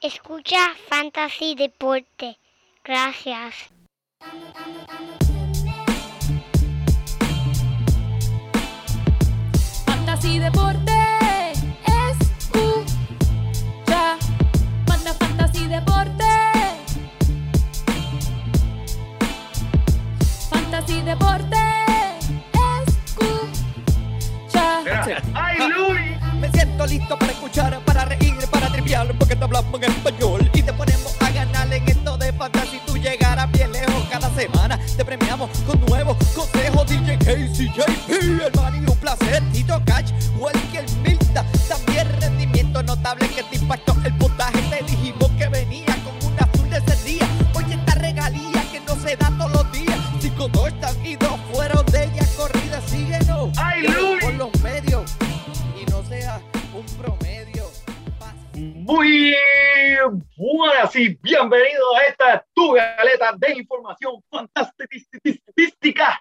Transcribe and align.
Escucha 0.00 0.74
Fantasy 0.88 1.54
Deporte. 1.54 2.38
Gracias. 2.84 3.54
Fantasy 9.86 10.38
Deporte. 10.38 10.92
Escucha. 12.10 12.82
Manda 14.86 15.14
Fantasy 15.14 15.66
Deporte. 15.66 16.24
Fantasy 20.50 21.02
Deporte. 21.02 21.56
Escucha. 22.86 24.84
¡Ay, 25.34 25.58
Luis! 25.70 26.00
Me 26.40 26.48
siento 26.52 26.86
listo 26.86 27.18
para 27.18 27.32
escuchar, 27.32 27.80
para 27.84 28.04
reír, 28.04 28.34
para 28.50 28.57
porque 29.18 29.34
te 29.34 29.44
hablamos 29.44 29.82
en 29.82 29.90
español 29.90 30.50
y 30.54 30.62
te 30.62 30.72
ponemos 30.72 31.16
a 31.20 31.30
ganar 31.30 31.72
en 31.72 31.88
esto 31.88 32.16
de 32.16 32.32
fantasy. 32.32 32.80
Tú 32.86 32.96
llegarás 32.96 33.50
bien 33.50 33.72
lejos 33.72 34.04
cada 34.08 34.30
semana. 34.30 34.78
Te 34.96 35.04
premiamos 35.04 35.50
con 35.66 35.80
nuevos 35.86 36.16
consejos. 36.34 36.86
DJ 36.86 37.18
Casey, 37.18 37.72
JP, 37.74 38.42
hermano, 38.46 38.76
y 38.76 38.90
un 38.90 38.96
placer. 38.98 39.42
Tito 39.52 39.82
Catch, 39.84 40.12
Walker 40.38 40.97
buenas 60.58 60.96
y 60.96 61.16
bienvenidos 61.22 61.96
a 61.96 62.02
esta 62.10 62.46
tu 62.52 62.72
galeta 62.72 63.32
de 63.38 63.58
información 63.58 64.20
fantástica. 64.28 66.20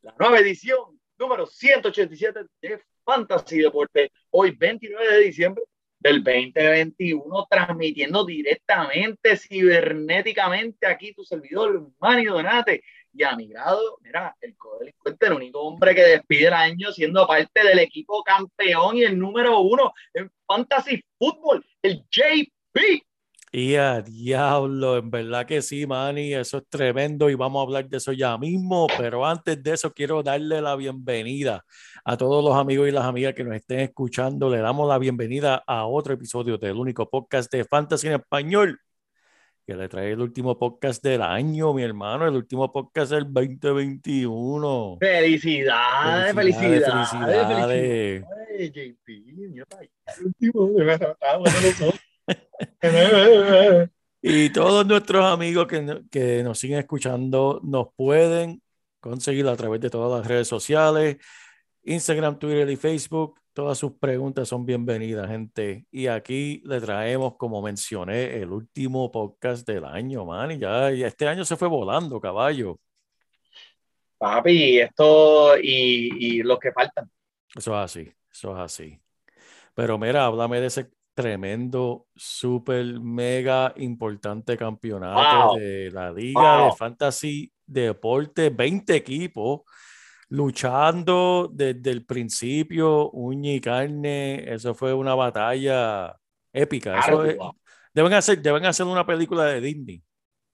La 0.00 0.12
nueva 0.18 0.40
edición 0.40 1.00
número 1.16 1.46
187 1.46 2.40
de 2.60 2.82
Fantasy 3.04 3.58
Deporte. 3.58 4.10
Hoy 4.30 4.50
29 4.50 5.14
de 5.14 5.20
diciembre 5.20 5.62
del 6.00 6.24
2021, 6.24 7.46
transmitiendo 7.48 8.26
directamente, 8.26 9.36
cibernéticamente 9.36 10.84
aquí 10.88 11.14
tu 11.14 11.22
servidor, 11.22 11.88
Manny 12.00 12.24
Donate. 12.24 12.82
Y 13.14 13.22
a 13.22 13.36
mi 13.36 13.46
grado, 13.46 13.98
mira, 14.00 14.36
el 14.40 14.56
codelincuente, 14.56 15.26
el 15.26 15.34
único 15.34 15.60
hombre 15.60 15.94
que 15.94 16.02
despide 16.02 16.48
el 16.48 16.54
año 16.54 16.90
siendo 16.90 17.28
parte 17.28 17.62
del 17.62 17.78
equipo 17.78 18.24
campeón 18.24 18.96
y 18.96 19.04
el 19.04 19.16
número 19.16 19.60
uno 19.60 19.92
en 20.14 20.28
Fantasy 20.48 21.00
Football, 21.16 21.64
el 21.80 22.02
JP. 22.10 23.04
Y 23.54 23.74
a 23.74 24.00
diablo, 24.00 24.96
en 24.96 25.10
verdad 25.10 25.44
que 25.44 25.60
sí, 25.60 25.86
Manny, 25.86 26.32
eso 26.32 26.56
es 26.56 26.64
tremendo 26.70 27.28
y 27.28 27.34
vamos 27.34 27.60
a 27.60 27.64
hablar 27.64 27.86
de 27.86 27.98
eso 27.98 28.12
ya 28.12 28.38
mismo, 28.38 28.86
pero 28.96 29.26
antes 29.26 29.62
de 29.62 29.72
eso 29.72 29.92
quiero 29.92 30.22
darle 30.22 30.62
la 30.62 30.74
bienvenida 30.74 31.62
a 32.02 32.16
todos 32.16 32.42
los 32.42 32.56
amigos 32.56 32.88
y 32.88 32.92
las 32.92 33.04
amigas 33.04 33.34
que 33.34 33.44
nos 33.44 33.54
estén 33.54 33.80
escuchando. 33.80 34.48
Le 34.48 34.56
damos 34.56 34.88
la 34.88 34.96
bienvenida 34.96 35.62
a 35.66 35.84
otro 35.84 36.14
episodio 36.14 36.56
del 36.56 36.76
único 36.76 37.10
podcast 37.10 37.52
de 37.52 37.66
Fantasy 37.66 38.06
en 38.06 38.14
Español, 38.14 38.80
que 39.66 39.74
le 39.74 39.86
trae 39.86 40.12
el 40.12 40.22
último 40.22 40.58
podcast 40.58 41.04
del 41.04 41.20
año, 41.20 41.74
mi 41.74 41.82
hermano, 41.82 42.26
el 42.26 42.36
último 42.36 42.72
podcast 42.72 43.12
del 43.12 43.30
2021. 43.30 44.96
Felicidades, 44.98 46.34
Felicidades, 46.34 46.86
felicidades, 46.86 47.46
felicidades. 47.46 48.24
Ay, 48.58 48.70
JP, 48.70 49.08
mira 49.36 49.66
el 50.16 50.24
último, 50.24 50.70
Y 54.24 54.50
todos 54.50 54.86
nuestros 54.86 55.24
amigos 55.24 55.66
que, 55.66 56.04
que 56.08 56.44
nos 56.44 56.56
siguen 56.56 56.78
escuchando 56.78 57.60
nos 57.64 57.88
pueden 57.96 58.62
conseguir 59.00 59.48
a 59.48 59.56
través 59.56 59.80
de 59.80 59.90
todas 59.90 60.16
las 60.16 60.28
redes 60.28 60.46
sociales, 60.46 61.16
Instagram, 61.82 62.38
Twitter 62.38 62.70
y 62.70 62.76
Facebook. 62.76 63.40
Todas 63.52 63.76
sus 63.76 63.94
preguntas 63.94 64.48
son 64.48 64.64
bienvenidas, 64.64 65.28
gente. 65.28 65.86
Y 65.90 66.06
aquí 66.06 66.62
le 66.64 66.80
traemos, 66.80 67.36
como 67.36 67.60
mencioné, 67.60 68.36
el 68.36 68.52
último 68.52 69.10
podcast 69.10 69.66
del 69.66 69.84
año, 69.84 70.24
man. 70.24 70.52
Y 70.52 70.58
ya, 70.58 70.92
ya 70.92 71.08
este 71.08 71.26
año 71.26 71.44
se 71.44 71.56
fue 71.56 71.66
volando, 71.66 72.20
caballo. 72.20 72.78
Papi, 74.18 74.78
esto 74.78 75.58
y, 75.58 76.36
y 76.38 76.42
los 76.44 76.60
que 76.60 76.70
faltan. 76.70 77.10
Eso 77.56 77.72
es 77.72 77.84
así, 77.84 78.12
eso 78.30 78.54
es 78.54 78.60
así. 78.60 79.00
Pero 79.74 79.98
mira, 79.98 80.26
háblame 80.26 80.60
de 80.60 80.68
ese 80.68 80.90
tremendo, 81.14 82.06
súper, 82.16 82.84
mega 83.00 83.72
importante 83.76 84.56
campeonato 84.56 85.48
Wow. 85.48 85.58
de 85.58 85.90
la 85.90 86.10
Liga 86.10 86.56
de 86.56 86.62
Wow. 86.64 86.76
Fantasy 86.76 87.52
Deporte, 87.66 88.50
20 88.50 88.94
equipos 88.96 89.60
luchando 90.28 91.50
desde 91.52 91.90
el 91.90 92.04
principio, 92.06 93.10
uña 93.10 93.52
y 93.52 93.60
carne. 93.60 94.44
Eso 94.52 94.74
fue 94.74 94.94
una 94.94 95.14
batalla 95.14 96.16
épica. 96.52 96.98
Eso 96.98 97.24
es- 97.24 97.36
deben 97.92 98.12
hacer, 98.14 98.40
deben 98.40 98.64
hacer 98.64 98.86
una 98.86 99.04
película 99.06 99.44
de 99.44 99.60
Disney 99.60 100.02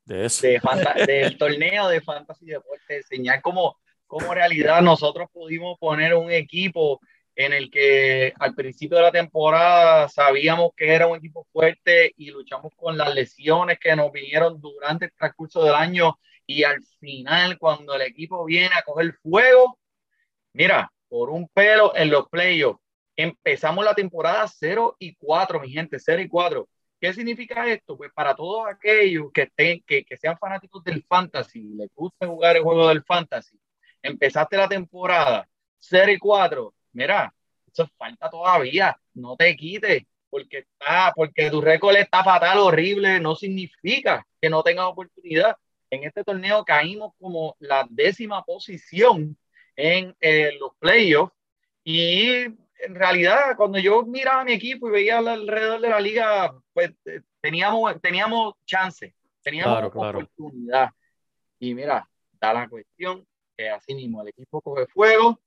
de 0.04 0.24
eso. 0.26 0.46
de 0.46 0.60
del 1.06 1.38
torneo 1.38 1.88
de 1.88 2.00
Fantasy 2.00 2.46
Deporte, 2.46 2.96
enseñar 2.96 3.40
cómo, 3.40 3.76
cómo 4.06 4.26
en 4.32 4.34
realidad 4.34 4.82
nosotros 4.82 5.28
pudimos 5.32 5.78
poner 5.78 6.14
un 6.14 6.30
equipo 6.32 7.00
en 7.38 7.52
el 7.52 7.70
que 7.70 8.34
al 8.40 8.52
principio 8.56 8.96
de 8.96 9.04
la 9.04 9.12
temporada 9.12 10.08
sabíamos 10.08 10.72
que 10.76 10.92
era 10.92 11.06
un 11.06 11.18
equipo 11.18 11.46
fuerte 11.52 12.12
y 12.16 12.32
luchamos 12.32 12.72
con 12.74 12.98
las 12.98 13.14
lesiones 13.14 13.78
que 13.78 13.94
nos 13.94 14.10
vinieron 14.10 14.60
durante 14.60 15.04
el 15.04 15.12
transcurso 15.12 15.62
del 15.62 15.74
año 15.74 16.18
y 16.46 16.64
al 16.64 16.82
final 16.98 17.56
cuando 17.56 17.94
el 17.94 18.02
equipo 18.02 18.44
viene 18.44 18.74
a 18.74 18.82
coger 18.82 19.14
fuego, 19.22 19.78
mira, 20.52 20.92
por 21.08 21.30
un 21.30 21.46
pelo 21.50 21.94
en 21.94 22.10
los 22.10 22.28
playoffs, 22.28 22.80
empezamos 23.14 23.84
la 23.84 23.94
temporada 23.94 24.48
0 24.48 24.96
y 24.98 25.14
4, 25.14 25.60
mi 25.60 25.70
gente, 25.70 26.00
0 26.00 26.20
y 26.20 26.28
4. 26.28 26.68
¿Qué 27.00 27.14
significa 27.14 27.68
esto? 27.68 27.96
Pues 27.96 28.10
para 28.12 28.34
todos 28.34 28.66
aquellos 28.66 29.30
que, 29.32 29.42
estén, 29.42 29.80
que, 29.86 30.04
que 30.04 30.16
sean 30.16 30.36
fanáticos 30.38 30.82
del 30.82 31.04
fantasy, 31.04 31.62
les 31.76 31.88
guste 31.94 32.26
jugar 32.26 32.56
el 32.56 32.64
juego 32.64 32.88
del 32.88 33.04
fantasy, 33.04 33.60
empezaste 34.02 34.56
la 34.56 34.68
temporada 34.68 35.48
0 35.78 36.10
y 36.10 36.18
4, 36.18 36.74
mira, 36.92 37.34
eso 37.72 37.88
falta 37.96 38.30
todavía, 38.30 38.98
no 39.14 39.36
te 39.36 39.56
quites, 39.56 40.04
porque, 40.30 40.58
está, 40.58 41.12
porque 41.14 41.50
tu 41.50 41.60
récord 41.60 41.96
está 41.96 42.22
fatal, 42.22 42.58
horrible, 42.58 43.20
no 43.20 43.34
significa 43.34 44.26
que 44.40 44.50
no 44.50 44.62
tengas 44.62 44.86
oportunidad. 44.86 45.56
En 45.90 46.04
este 46.04 46.22
torneo 46.22 46.64
caímos 46.64 47.12
como 47.18 47.56
la 47.60 47.86
décima 47.88 48.44
posición 48.44 49.36
en 49.74 50.14
eh, 50.20 50.52
los 50.58 50.72
playoffs 50.78 51.32
y 51.82 52.44
en 52.80 52.94
realidad, 52.94 53.56
cuando 53.56 53.78
yo 53.78 54.04
miraba 54.04 54.42
a 54.42 54.44
mi 54.44 54.52
equipo 54.52 54.88
y 54.88 54.92
veía 54.92 55.18
alrededor 55.18 55.80
de 55.80 55.88
la 55.88 56.00
liga, 56.00 56.54
pues 56.72 56.92
eh, 57.06 57.22
teníamos, 57.40 58.00
teníamos 58.00 58.54
chance, 58.64 59.14
teníamos 59.42 59.72
Claro, 59.72 59.90
claro. 59.90 60.18
oportunidad. 60.18 60.90
Y 61.58 61.74
mira, 61.74 62.08
da 62.32 62.52
la 62.52 62.68
cuestión 62.68 63.26
que 63.56 63.68
así 63.68 63.94
mismo 63.94 64.22
el 64.22 64.28
equipo 64.28 64.60
coge 64.60 64.86
fuego. 64.86 65.40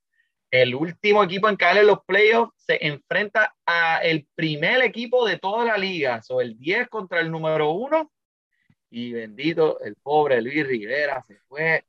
El 0.51 0.75
último 0.75 1.23
equipo 1.23 1.47
en 1.47 1.55
caer 1.55 1.77
en 1.77 1.87
los 1.87 2.03
playoffs 2.03 2.53
se 2.57 2.85
enfrenta 2.85 3.55
a 3.65 3.99
el 3.99 4.27
primer 4.35 4.81
equipo 4.81 5.25
de 5.25 5.39
toda 5.39 5.63
la 5.63 5.77
liga, 5.77 6.21
so, 6.21 6.41
el 6.41 6.59
10 6.59 6.89
contra 6.89 7.21
el 7.21 7.31
número 7.31 7.71
1. 7.71 8.11
Y 8.89 9.13
bendito, 9.13 9.79
el 9.79 9.95
pobre 9.95 10.41
Luis 10.41 10.67
Rivera 10.67 11.23
se 11.25 11.37
fue 11.47 11.85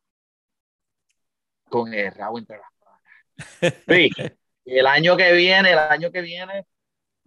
con 1.68 1.92
el 1.92 2.12
rabo 2.12 2.38
entre 2.38 2.58
las 2.58 2.70
patas. 2.78 4.38
El 4.64 4.86
año 4.86 5.16
que 5.16 5.32
viene, 5.32 5.72
el 5.72 5.78
año 5.78 6.12
que 6.12 6.20
viene, 6.20 6.66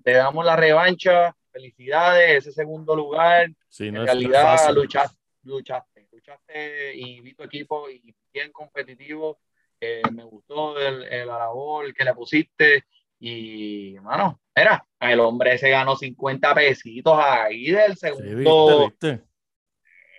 te 0.01 0.13
damos 0.13 0.45
la 0.45 0.56
revancha. 0.56 1.35
Felicidades, 1.51 2.38
ese 2.38 2.53
segundo 2.53 2.95
lugar. 2.95 3.50
Sí, 3.68 3.88
En 3.88 3.95
no 3.95 4.04
es 4.04 4.06
realidad 4.06 4.74
luchaste, 4.74 5.18
luchaste, 5.44 6.07
luchaste 6.13 6.95
y 6.95 7.19
vi 7.19 7.33
tu 7.33 7.44
equipo 7.44 7.89
y 7.89 8.15
bien 8.31 8.54
competitivo. 8.54 9.39
Me 10.12 10.24
gustó 10.24 10.78
el, 10.80 11.04
el 11.04 11.28
la 11.28 11.40
labor 11.40 11.94
que 11.94 12.04
le 12.04 12.14
pusiste 12.14 12.86
y, 13.20 13.96
mano, 14.02 14.42
mira, 14.56 14.86
el 15.00 15.20
hombre 15.20 15.58
se 15.58 15.70
ganó 15.70 15.96
50 15.96 16.54
pesitos 16.54 17.18
ahí 17.20 17.72
del 17.72 17.96
Sí, 17.98 17.98
segundo. 17.98 18.36
viste, 18.36 18.76
viste. 18.76 19.28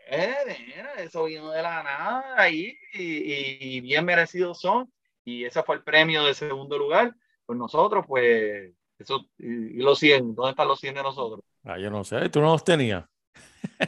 Eh, 0.08 0.34
mira, 0.66 0.94
eso 1.02 1.24
vino 1.24 1.50
de 1.50 1.62
la 1.62 1.82
nada 1.82 2.34
ahí 2.40 2.76
y, 2.92 3.76
y- 3.76 3.80
bien 3.80 4.04
merecidos 4.04 4.60
son. 4.60 4.92
Y 5.24 5.44
ese 5.44 5.62
fue 5.64 5.76
el 5.76 5.82
premio 5.82 6.24
de 6.24 6.34
segundo 6.34 6.78
lugar. 6.78 7.14
Pues 7.44 7.58
nosotros, 7.58 8.04
pues, 8.06 8.72
eso, 8.98 9.26
y, 9.38 9.46
y 9.78 9.82
los 9.82 9.98
100, 9.98 10.34
¿dónde 10.34 10.50
están 10.50 10.68
los 10.68 10.78
100 10.80 10.94
de 10.94 11.02
nosotros? 11.02 11.40
Ah, 11.64 11.78
yo 11.78 11.90
no 11.90 12.04
sé, 12.04 12.28
tú 12.30 12.40
no 12.40 12.46
los 12.52 12.64
tenías. 12.64 13.04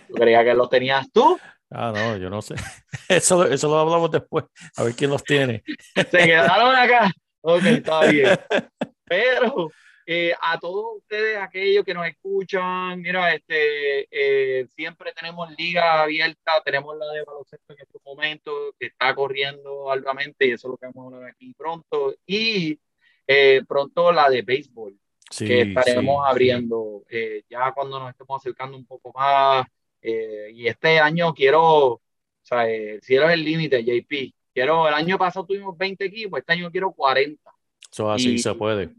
¿Tú 0.06 0.14
creías 0.14 0.44
que 0.44 0.54
los 0.54 0.68
tenías 0.70 1.10
tú? 1.12 1.38
Ah, 1.70 1.92
no, 1.94 2.16
yo 2.16 2.30
no 2.30 2.40
sé. 2.40 2.54
Eso, 3.08 3.44
eso 3.46 3.68
lo 3.68 3.78
hablamos 3.78 4.10
después, 4.10 4.44
a 4.76 4.84
ver 4.84 4.94
quién 4.94 5.10
los 5.10 5.22
tiene. 5.22 5.62
Se 6.10 6.18
quedaron 6.24 6.74
acá. 6.74 7.10
Ok, 7.42 7.62
está 7.64 8.06
bien. 8.06 8.38
Pero 9.04 9.70
eh, 10.06 10.32
a 10.40 10.58
todos 10.58 10.96
ustedes, 10.98 11.38
aquellos 11.38 11.84
que 11.84 11.94
nos 11.94 12.06
escuchan, 12.06 13.00
mira, 13.00 13.34
este, 13.34 14.08
eh, 14.10 14.66
siempre 14.74 15.12
tenemos 15.12 15.50
liga 15.56 16.02
abierta, 16.02 16.52
tenemos 16.64 16.96
la 16.96 17.06
de 17.12 17.24
baloncesto 17.24 17.74
en 17.74 17.80
estos 17.80 18.00
momentos, 18.04 18.54
que 18.78 18.86
está 18.86 19.14
corriendo 19.14 19.90
altamente, 19.90 20.46
y 20.46 20.52
eso 20.52 20.68
es 20.68 20.70
lo 20.72 20.76
que 20.78 20.86
vamos 20.86 21.12
a 21.12 21.16
hablar 21.16 21.30
aquí 21.30 21.54
pronto, 21.54 22.14
y 22.26 22.78
eh, 23.26 23.62
pronto 23.68 24.12
la 24.12 24.30
de 24.30 24.42
béisbol, 24.42 24.98
Sí, 25.30 25.46
que 25.46 25.60
estaremos 25.60 26.24
sí. 26.24 26.30
abriendo 26.30 27.04
eh, 27.10 27.42
ya 27.50 27.72
cuando 27.72 27.98
nos 28.00 28.10
estemos 28.10 28.40
acercando 28.40 28.78
un 28.78 28.86
poco 28.86 29.12
más. 29.14 29.66
Eh, 30.02 30.50
y 30.52 30.66
este 30.68 30.98
año 31.00 31.34
quiero, 31.34 31.62
o 31.94 32.00
sea, 32.42 32.68
eh, 32.68 32.94
el 32.94 33.02
cielo 33.02 33.28
es 33.28 33.34
el 33.34 33.44
límite, 33.44 33.82
JP. 33.84 34.32
Quiero, 34.54 34.88
el 34.88 34.94
año 34.94 35.18
pasado 35.18 35.46
tuvimos 35.46 35.76
20 35.76 36.04
equipos, 36.04 36.40
este 36.40 36.52
año 36.52 36.70
quiero 36.70 36.92
40. 36.92 37.50
Eso 37.92 38.10
así 38.10 38.34
Y- 38.34 38.38
se 38.38 38.54
puede. 38.54 38.90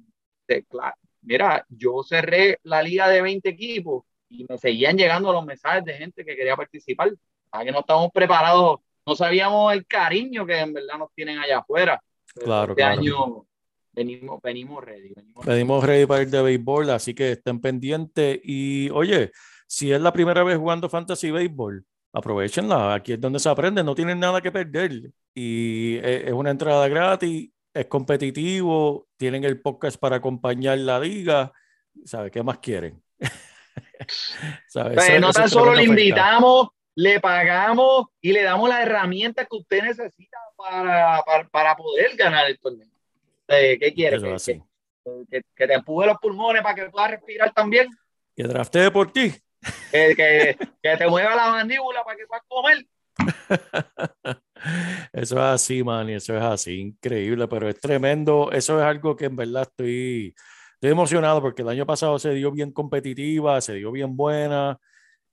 de- 0.47 0.65
cla- 0.65 0.95
mira, 1.21 1.65
yo 1.69 2.01
cerré 2.03 2.59
la 2.63 2.81
liga 2.81 3.07
de 3.09 3.21
20 3.21 3.49
equipos 3.49 4.03
y 4.29 4.45
me 4.49 4.57
seguían 4.57 4.97
llegando 4.97 5.31
los 5.33 5.45
mensajes 5.45 5.83
de 5.85 5.93
gente 5.93 6.23
que 6.25 6.35
quería 6.35 6.55
participar. 6.55 7.11
A 7.51 7.63
que 7.65 7.71
no 7.71 7.79
estábamos 7.79 8.11
preparados, 8.13 8.79
no 9.05 9.15
sabíamos 9.15 9.73
el 9.73 9.85
cariño 9.87 10.45
que 10.45 10.57
en 10.59 10.71
verdad 10.73 10.97
nos 10.99 11.11
tienen 11.13 11.39
allá 11.39 11.59
afuera. 11.59 12.01
Pero 12.35 12.45
Claro, 12.45 12.71
este 12.73 12.81
claro. 12.83 12.99
año 13.01 13.45
venimos, 13.91 14.39
venimos 14.41 14.83
ready. 14.83 15.13
Venimos 15.15 15.45
ready. 15.45 15.55
Pedimos 15.57 15.83
ready 15.83 16.05
para 16.05 16.21
ir 16.21 16.29
de 16.29 16.41
béisbol, 16.43 16.89
así 16.91 17.13
que 17.15 17.31
estén 17.31 17.59
pendientes. 17.59 18.39
Y 18.43 18.89
oye, 18.91 19.31
si 19.69 19.93
es 19.93 20.01
la 20.01 20.11
primera 20.11 20.43
vez 20.43 20.57
jugando 20.57 20.89
Fantasy 20.89 21.29
Béisbol, 21.29 21.85
aprovechenla. 22.11 22.95
Aquí 22.95 23.13
es 23.13 23.21
donde 23.21 23.37
se 23.37 23.49
aprende, 23.49 23.83
no 23.83 23.93
tienen 23.93 24.19
nada 24.19 24.41
que 24.41 24.51
perder. 24.51 25.11
Y 25.35 25.97
es, 25.97 26.25
es 26.25 26.33
una 26.33 26.49
entrada 26.49 26.87
gratis, 26.87 27.51
es 27.71 27.85
competitivo, 27.85 29.07
tienen 29.15 29.43
el 29.43 29.61
podcast 29.61 29.97
para 29.99 30.15
acompañar 30.15 30.79
la 30.79 30.99
liga. 30.99 31.53
¿Sabe 32.03 32.31
qué 32.31 32.41
más 32.41 32.57
quieren? 32.57 32.99
¿Sabe? 34.67 34.95
Pues, 34.95 35.21
no 35.21 35.31
tan 35.31 35.47
solo 35.47 35.75
le 35.75 35.83
invitamos, 35.83 36.69
le 36.95 37.19
pagamos 37.19 38.07
y 38.21 38.33
le 38.33 38.41
damos 38.41 38.67
las 38.69 38.81
herramientas 38.81 39.47
que 39.47 39.55
usted 39.55 39.83
necesita 39.83 40.39
para, 40.55 41.21
para, 41.23 41.47
para 41.47 41.75
poder 41.75 42.15
ganar 42.15 42.49
el 42.49 42.57
torneo. 42.57 42.89
Eh, 43.47 43.77
¿Qué 43.79 43.93
quiere? 43.93 44.17
Que 44.19 45.67
te 45.67 45.73
empuje 45.75 46.07
los 46.07 46.17
pulmones 46.17 46.63
para 46.63 46.73
que 46.73 46.89
puedas 46.89 47.11
respirar 47.11 47.53
también. 47.53 47.87
Que 48.35 48.43
draftee 48.43 48.89
por 48.89 49.11
ti. 49.11 49.31
Que, 49.91 50.15
que, 50.15 50.57
que 50.81 50.97
te 50.97 51.07
mueva 51.07 51.35
la 51.35 51.49
mandíbula 51.51 52.03
para 52.03 52.17
que 52.17 52.25
puedas 52.27 52.43
comer. 52.47 52.85
Eso 55.13 55.35
es 55.35 55.41
así, 55.41 55.83
man, 55.83 56.09
y 56.09 56.13
eso 56.13 56.35
es 56.35 56.43
así, 56.43 56.79
increíble, 56.79 57.47
pero 57.47 57.69
es 57.69 57.79
tremendo. 57.79 58.51
Eso 58.51 58.79
es 58.79 58.85
algo 58.85 59.15
que 59.15 59.25
en 59.25 59.35
verdad 59.35 59.63
estoy, 59.63 60.35
estoy 60.73 60.91
emocionado 60.91 61.41
porque 61.41 61.61
el 61.61 61.69
año 61.69 61.85
pasado 61.85 62.19
se 62.19 62.33
dio 62.33 62.51
bien 62.51 62.71
competitiva, 62.71 63.61
se 63.61 63.75
dio 63.75 63.91
bien 63.91 64.15
buena 64.15 64.77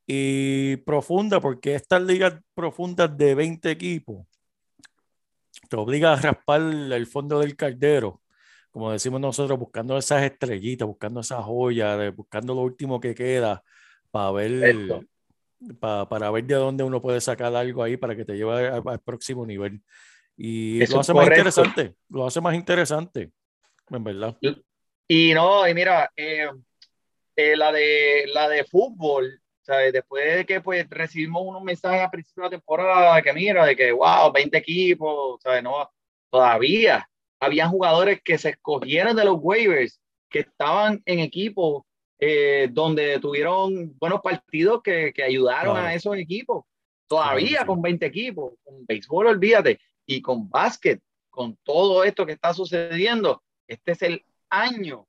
y 0.06 0.76
profunda, 0.78 1.40
porque 1.40 1.74
estas 1.74 2.02
ligas 2.02 2.34
profundas 2.54 3.16
de 3.16 3.34
20 3.34 3.70
equipos 3.70 4.26
te 5.68 5.76
obliga 5.76 6.12
a 6.12 6.16
raspar 6.16 6.60
el 6.60 7.06
fondo 7.06 7.40
del 7.40 7.56
caldero, 7.56 8.22
como 8.70 8.92
decimos 8.92 9.20
nosotros, 9.20 9.58
buscando 9.58 9.96
esas 9.98 10.22
estrellitas, 10.22 10.86
buscando 10.86 11.20
esas 11.20 11.44
joyas, 11.44 12.14
buscando 12.14 12.54
lo 12.54 12.60
último 12.60 13.00
que 13.00 13.14
queda 13.14 13.62
para 14.16 14.30
ver 14.32 14.52
Eso. 14.64 15.04
pa- 15.78 16.08
para 16.08 16.30
ver 16.30 16.44
de 16.44 16.54
dónde 16.54 16.84
uno 16.84 17.02
puede 17.02 17.20
sacar 17.20 17.54
algo 17.54 17.82
ahí 17.82 17.96
para 17.98 18.16
que 18.16 18.24
te 18.24 18.34
lleve 18.34 18.68
al, 18.68 18.82
al 18.86 19.00
próximo 19.00 19.44
nivel. 19.44 19.80
Y 20.36 20.82
Eso 20.82 20.94
lo 20.94 21.00
hace 21.00 21.12
más 21.14 21.26
interesante, 21.26 21.94
lo 22.08 22.26
hace 22.26 22.40
más 22.40 22.54
interesante, 22.54 23.30
en 23.90 24.04
verdad. 24.04 24.36
Y 25.08 25.34
no, 25.34 25.68
y 25.68 25.74
mira, 25.74 26.10
eh, 26.16 26.48
eh, 27.36 27.56
la, 27.56 27.72
de, 27.72 28.24
la 28.32 28.48
de 28.48 28.64
fútbol, 28.64 29.40
¿sabes? 29.62 29.92
Después 29.92 30.36
de 30.36 30.46
que 30.46 30.60
pues 30.60 30.86
recibimos 30.88 31.42
unos 31.44 31.62
mensajes 31.62 32.00
a 32.02 32.10
principio 32.10 32.44
de 32.44 32.46
la 32.50 32.56
temporada 32.56 33.22
que 33.22 33.32
mira, 33.32 33.64
de 33.66 33.76
que 33.76 33.92
wow, 33.92 34.32
20 34.32 34.56
equipos, 34.58 35.40
¿sabes? 35.42 35.62
No, 35.62 35.90
todavía 36.30 37.08
habían 37.38 37.70
jugadores 37.70 38.20
que 38.22 38.38
se 38.38 38.50
escogieron 38.50 39.14
de 39.14 39.24
los 39.24 39.36
waivers, 39.40 40.00
que 40.30 40.40
estaban 40.40 41.02
en 41.04 41.20
equipos 41.20 41.85
eh, 42.18 42.68
donde 42.72 43.18
tuvieron 43.20 43.96
buenos 43.98 44.20
partidos 44.22 44.82
que, 44.82 45.12
que 45.12 45.22
ayudaron 45.22 45.74
Claro. 45.74 45.88
a 45.88 45.94
esos 45.94 46.16
equipos. 46.16 46.64
Todavía 47.06 47.48
Claro, 47.48 47.62
sí. 47.62 47.66
con 47.66 47.82
20 47.82 48.06
equipos, 48.06 48.52
con 48.64 48.84
béisbol, 48.86 49.26
olvídate, 49.28 49.80
y 50.06 50.20
con 50.22 50.48
básquet, 50.48 51.00
con 51.30 51.56
todo 51.62 52.02
esto 52.04 52.24
que 52.26 52.32
está 52.32 52.52
sucediendo, 52.54 53.42
este 53.68 53.92
es 53.92 54.02
el 54.02 54.24
año 54.50 55.06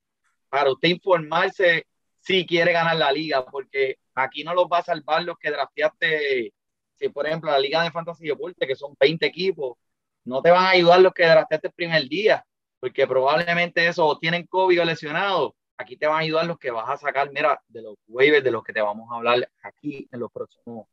para 0.50 0.72
usted 0.72 0.90
informarse 0.90 1.86
si 2.20 2.46
quiere 2.46 2.72
ganar 2.74 2.98
la 2.98 3.12
liga, 3.12 3.46
porque 3.46 3.98
aquí 4.16 4.44
no 4.44 4.54
los 4.54 4.66
va 4.66 4.80
a 4.80 4.84
salvar 4.84 5.24
los 5.24 5.38
que 5.38 5.50
drafteaste, 5.52 6.54
si 6.96 7.10
por 7.10 7.26
ejemplo 7.28 7.50
la 7.52 7.60
liga 7.60 7.84
de 7.84 7.92
fantasy 7.92 8.28
deporte, 8.28 8.68
que 8.68 8.76
son 8.76 8.96
20 9.00 9.26
equipos, 9.26 9.78
no 10.26 10.42
te 10.42 10.52
van 10.52 10.66
a 10.66 10.70
ayudar 10.72 11.00
los 11.02 11.14
que 11.14 11.26
drafteaste 11.26 11.68
el 11.68 11.74
primer 11.74 12.08
día, 12.10 12.46
porque 12.80 13.08
probablemente 13.08 13.88
eso 13.88 14.06
o 14.06 14.20
tienen 14.20 14.46
COVID 14.48 14.82
o 14.82 14.86
lesionado. 14.86 15.56
Aquí 15.78 15.98
te 15.98 16.08
van 16.08 16.18
a 16.18 16.20
ayudar 16.20 16.46
los 16.46 16.58
que 16.60 16.72
vas 16.72 16.90
a 16.90 16.98
sacar, 16.98 17.32
mira, 17.32 17.62
de 17.68 17.82
los 17.84 17.96
waivers 18.08 18.44
de 18.44 18.52
los 18.52 18.64
que 18.64 18.74
te 18.74 18.82
vamos 18.82 19.12
a 19.12 19.16
hablar 19.18 19.50
aquí 19.64 20.08
en 20.12 20.20
los 20.20 20.32
próximos 20.32 20.88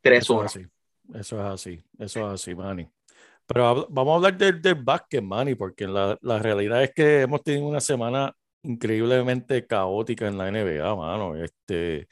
tres 0.00 0.20
Eso 0.20 0.34
es 0.34 0.40
horas. 0.40 0.52
así, 0.56 0.66
eso 1.14 1.36
es 1.40 1.44
así, 1.46 1.84
eso 1.98 2.20
es 2.28 2.34
así, 2.42 2.54
Manny. 2.54 2.88
Pero 3.46 3.86
vamos 3.90 4.12
a 4.12 4.16
hablar 4.16 4.38
del, 4.38 4.62
del 4.62 4.76
básquet, 4.76 5.22
Manny, 5.22 5.54
porque 5.54 5.86
la, 5.86 6.16
la 6.22 6.38
realidad 6.38 6.82
es 6.82 6.92
que 6.94 7.22
hemos 7.22 7.42
tenido 7.42 7.66
una 7.66 7.80
semana 7.80 8.34
increíblemente 8.62 9.66
caótica 9.66 10.26
en 10.28 10.38
la 10.38 10.50
NBA, 10.50 10.96
mano. 10.96 11.36
Este, 11.36 12.08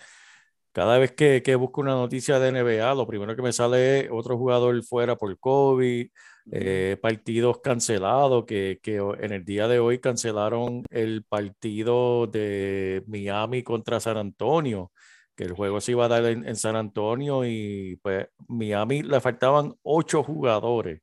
cada 0.73 0.99
vez 0.99 1.13
que, 1.13 1.43
que 1.43 1.55
busco 1.55 1.81
una 1.81 1.93
noticia 1.95 2.39
de 2.39 2.51
NBA, 2.53 2.95
lo 2.95 3.07
primero 3.07 3.37
que 3.37 3.43
me 3.43 3.53
sale 3.53 4.01
es 4.01 4.09
otro 4.11 4.39
jugador 4.39 4.83
fuera 4.85 5.17
por 5.17 5.39
COVID, 5.39 6.09
eh, 6.51 6.97
partidos 7.01 7.61
cancelados, 7.61 8.45
que, 8.47 8.81
que 8.83 8.97
en 8.97 9.33
el 9.33 9.45
día 9.45 9.69
de 9.69 9.79
hoy 9.79 10.01
cancelaron 10.01 10.85
el 10.91 11.25
partido 11.25 12.27
de 12.27 13.05
Miami 13.07 13.63
contra 13.63 14.01
San 14.01 14.17
Antonio, 14.17 14.93
que 15.37 15.45
el 15.45 15.53
juego 15.53 15.81
se 15.81 15.93
iba 15.93 16.07
a 16.07 16.09
dar 16.09 16.25
en, 16.27 16.47
en 16.49 16.57
San 16.57 16.77
Antonio 16.77 17.45
y 17.45 17.97
pues 18.03 18.27
Miami 18.49 19.03
le 19.03 19.21
faltaban 19.21 19.75
ocho 19.83 20.23
jugadores. 20.23 21.01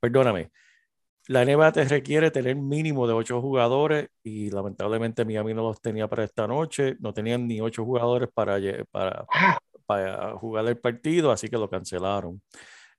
Perdóname, 0.00 0.50
la 1.28 1.42
NBA 1.44 1.72
te 1.72 1.84
requiere 1.84 2.30
tener 2.30 2.56
mínimo 2.56 3.06
de 3.06 3.12
ocho 3.14 3.40
jugadores 3.40 4.08
y 4.22 4.50
lamentablemente 4.50 5.24
Miami 5.24 5.54
no 5.54 5.62
los 5.62 5.80
tenía 5.80 6.08
para 6.08 6.24
esta 6.24 6.46
noche, 6.46 6.96
no 7.00 7.12
tenían 7.14 7.46
ni 7.46 7.60
ocho 7.60 7.84
jugadores 7.84 8.28
para, 8.34 8.58
para, 8.90 9.24
para 9.86 10.32
jugar 10.38 10.66
el 10.66 10.78
partido, 10.78 11.30
así 11.30 11.48
que 11.48 11.56
lo 11.58 11.68
cancelaron. 11.70 12.40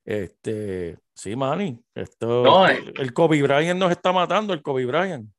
Este, 0.05 0.97
sí, 1.13 1.35
Manny, 1.35 1.79
esto, 1.93 2.43
No, 2.43 2.67
eh. 2.69 2.83
el 2.97 3.13
Kobe 3.13 3.41
Bryant 3.41 3.79
nos 3.79 3.91
está 3.91 4.11
matando, 4.11 4.53
el 4.53 4.61
Kobe 4.61 4.85
Bryant. 4.85 5.29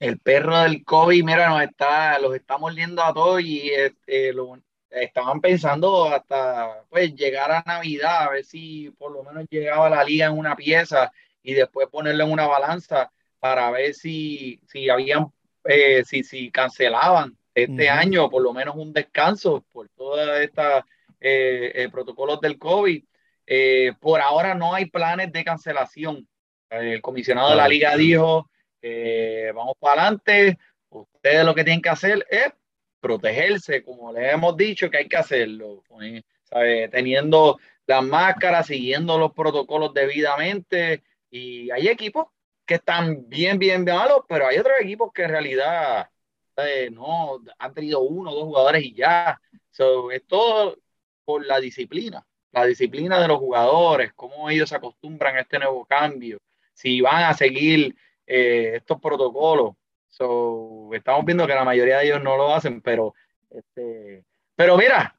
el 0.00 0.18
perro 0.18 0.58
del 0.60 0.84
COVID, 0.84 1.24
mira, 1.24 1.48
nos 1.50 1.62
está, 1.62 2.18
los 2.18 2.34
está 2.34 2.56
mordiendo 2.58 3.02
a 3.02 3.12
todos 3.12 3.40
y 3.42 3.68
este, 3.70 4.32
lo- 4.32 4.58
estaban 4.90 5.40
pensando 5.40 6.06
hasta 6.06 6.84
pues 6.88 7.14
llegar 7.14 7.50
a 7.52 7.62
Navidad, 7.66 8.22
a 8.24 8.30
ver 8.30 8.44
si 8.44 8.90
por 8.98 9.12
lo 9.12 9.22
menos 9.22 9.44
llegaba 9.50 9.90
la 9.90 10.02
liga 10.02 10.26
en 10.26 10.38
una 10.38 10.56
pieza 10.56 11.12
y 11.42 11.54
después 11.54 11.88
ponerlo 11.88 12.24
en 12.24 12.32
una 12.32 12.46
balanza 12.46 13.10
para 13.38 13.70
ver 13.70 13.94
si, 13.94 14.60
si 14.66 14.88
habían, 14.88 15.26
eh, 15.64 16.02
si, 16.04 16.22
si 16.22 16.50
cancelaban 16.50 17.36
este 17.54 17.88
Ujú. 17.88 17.98
año 17.98 18.30
por 18.30 18.42
lo 18.42 18.52
menos 18.52 18.76
un 18.76 18.92
descanso 18.92 19.64
por 19.72 19.88
todas 19.90 20.40
estas 20.40 20.84
eh, 21.20 21.72
eh, 21.74 21.88
protocolos 21.90 22.40
del 22.40 22.58
COVID. 22.58 23.04
Eh, 23.46 23.92
por 24.00 24.20
ahora 24.20 24.54
no 24.54 24.74
hay 24.74 24.86
planes 24.86 25.32
de 25.32 25.44
cancelación. 25.44 26.28
El 26.70 27.00
comisionado 27.00 27.50
de 27.50 27.56
la 27.56 27.66
liga 27.66 27.96
dijo 27.96 28.48
eh, 28.82 29.52
vamos 29.54 29.74
para 29.78 30.02
adelante. 30.02 30.58
Ustedes 30.90 31.44
lo 31.44 31.54
que 31.54 31.64
tienen 31.64 31.82
que 31.82 31.88
hacer 31.88 32.26
es 32.30 32.52
protegerse, 33.00 33.82
como 33.82 34.12
les 34.12 34.32
hemos 34.32 34.56
dicho 34.56 34.90
que 34.90 34.98
hay 34.98 35.08
que 35.08 35.16
hacerlo, 35.16 35.82
pues, 35.88 36.22
¿sabe? 36.44 36.88
teniendo 36.88 37.58
las 37.86 38.02
máscaras, 38.02 38.66
siguiendo 38.66 39.18
los 39.18 39.32
protocolos 39.32 39.92
debidamente. 39.94 41.02
Y 41.30 41.70
hay 41.70 41.88
equipos 41.88 42.26
que 42.64 42.74
están 42.74 43.28
bien, 43.28 43.58
bien 43.58 43.84
malos, 43.84 44.22
pero 44.28 44.46
hay 44.46 44.58
otros 44.58 44.76
equipos 44.80 45.12
que 45.12 45.22
en 45.22 45.30
realidad 45.30 46.10
eh, 46.56 46.90
no 46.92 47.40
han 47.58 47.74
tenido 47.74 48.00
uno 48.00 48.30
o 48.30 48.34
dos 48.34 48.44
jugadores 48.44 48.84
y 48.84 48.94
ya. 48.94 49.40
So, 49.70 50.10
es 50.10 50.26
todo 50.26 50.76
por 51.24 51.44
la 51.46 51.60
disciplina, 51.60 52.26
la 52.52 52.66
disciplina 52.66 53.20
de 53.20 53.28
los 53.28 53.38
jugadores, 53.38 54.12
cómo 54.14 54.50
ellos 54.50 54.68
se 54.68 54.76
acostumbran 54.76 55.36
a 55.36 55.40
este 55.40 55.58
nuevo 55.58 55.84
cambio, 55.86 56.38
si 56.74 57.00
van 57.00 57.24
a 57.24 57.34
seguir 57.34 57.94
eh, 58.26 58.72
estos 58.76 59.00
protocolos. 59.00 59.74
So, 60.08 60.90
estamos 60.92 61.24
viendo 61.24 61.46
que 61.46 61.54
la 61.54 61.64
mayoría 61.64 61.98
de 61.98 62.06
ellos 62.06 62.22
no 62.22 62.36
lo 62.36 62.54
hacen, 62.54 62.80
pero, 62.82 63.14
este, 63.50 64.24
pero 64.56 64.76
mira, 64.76 65.16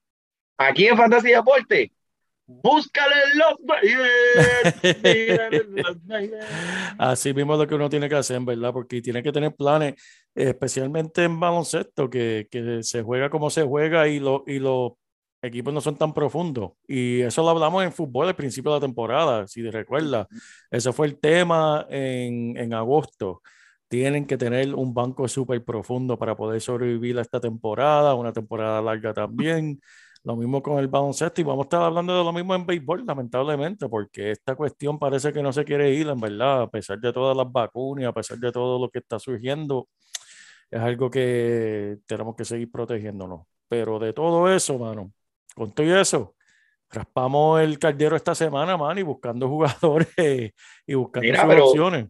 aquí 0.58 0.88
en 0.88 0.98
Fantasy 0.98 1.30
Deporte 1.30 1.92
Búscale 2.50 3.15
los 3.36 3.56
Raiders. 6.08 6.46
Así 6.98 7.32
mismo 7.32 7.53
es 7.53 7.60
lo 7.60 7.68
que 7.68 7.75
uno 7.75 7.89
tiene 7.89 8.10
que 8.10 8.15
hacer, 8.15 8.41
¿verdad? 8.41 8.74
Porque 8.74 9.01
tiene 9.01 9.22
que 9.22 9.32
tener 9.32 9.56
planes, 9.56 9.94
especialmente 10.34 11.24
en 11.24 11.39
baloncesto, 11.39 12.10
que, 12.10 12.48
que 12.50 12.82
se 12.82 13.03
juega 13.03 13.29
como 13.29 13.51
se 13.51 13.63
juega 13.63 14.08
y, 14.08 14.20
lo, 14.20 14.44
y 14.48 14.58
los 14.58 14.94
equipos 15.44 15.72
no 15.72 15.79
son 15.79 15.96
tan 15.96 16.12
profundos. 16.12 16.72
Y 16.88 17.22
eso 17.22 17.44
lo 17.44 17.50
hablamos 17.50 17.84
en 17.84 17.94
fútbol 17.94 18.27
al 18.27 18.36
principio 18.36 18.72
de 18.72 18.77
la 18.77 18.82
temporada, 18.82 19.48
si 19.48 19.62
te 19.62 19.70
recuerdas. 19.70 20.25
Eso 20.72 20.91
fue 20.91 21.06
el 21.06 21.20
tema 21.20 21.86
en, 21.89 22.58
en 22.58 22.74
agosto. 22.74 23.44
Tienen 23.88 24.25
que 24.25 24.38
tener 24.38 24.74
un 24.74 24.94
banco 24.94 25.27
súper 25.27 25.63
profundo 25.63 26.18
para 26.18 26.36
poder 26.36 26.62
sobrevivir 26.62 27.20
a 27.20 27.22
esta 27.22 27.39
temporada, 27.39 28.15
una 28.15 28.34
temporada 28.34 28.82
larga 28.82 29.13
también. 29.13 29.79
Lo 30.24 30.36
mismo 30.36 30.62
con 30.62 30.78
el 30.80 30.88
baloncesto 30.90 31.40
y 31.40 31.44
vamos 31.46 31.64
a 31.64 31.68
estar 31.68 31.82
hablando 31.84 32.18
de 32.18 32.24
lo 32.24 32.34
mismo 32.34 32.54
en 32.54 32.66
béisbol, 32.66 33.06
lamentablemente, 33.06 33.88
porque 33.88 34.32
esta 34.32 34.56
cuestión 34.56 35.00
parece 35.00 35.32
que 35.32 35.42
no 35.42 35.54
se 35.54 35.64
quiere 35.64 35.94
ir, 35.94 36.08
en 36.10 36.20
verdad, 36.20 36.64
a 36.64 36.70
pesar 36.70 37.00
de 37.00 37.14
todas 37.14 37.36
las 37.38 37.50
vacunas, 37.50 38.06
a 38.08 38.14
pesar 38.14 38.38
de 38.38 38.52
todo 38.52 38.78
lo 38.80 38.90
que 38.90 39.00
está 39.00 39.18
surgiendo, 39.18 39.88
es 40.70 40.80
algo 40.80 41.10
que 41.10 41.98
tenemos 42.06 42.36
que 42.36 42.44
seguir 42.46 42.70
protegiéndonos. 42.70 43.42
Pero 43.70 43.98
de 43.98 44.12
todo 44.14 44.54
eso, 44.54 44.78
mano, 44.78 45.12
con 45.56 45.72
todo 45.72 45.98
eso, 46.00 46.36
raspamos 46.90 47.62
el 47.62 47.80
caldero 47.80 48.16
esta 48.18 48.36
semana, 48.36 48.76
mano, 48.76 49.00
y 49.00 49.04
buscando 49.04 49.48
jugadores 49.50 50.54
y 50.86 50.94
buscando 50.96 51.26
Mira, 51.28 51.48
pero- 51.48 51.60
soluciones. 51.68 52.08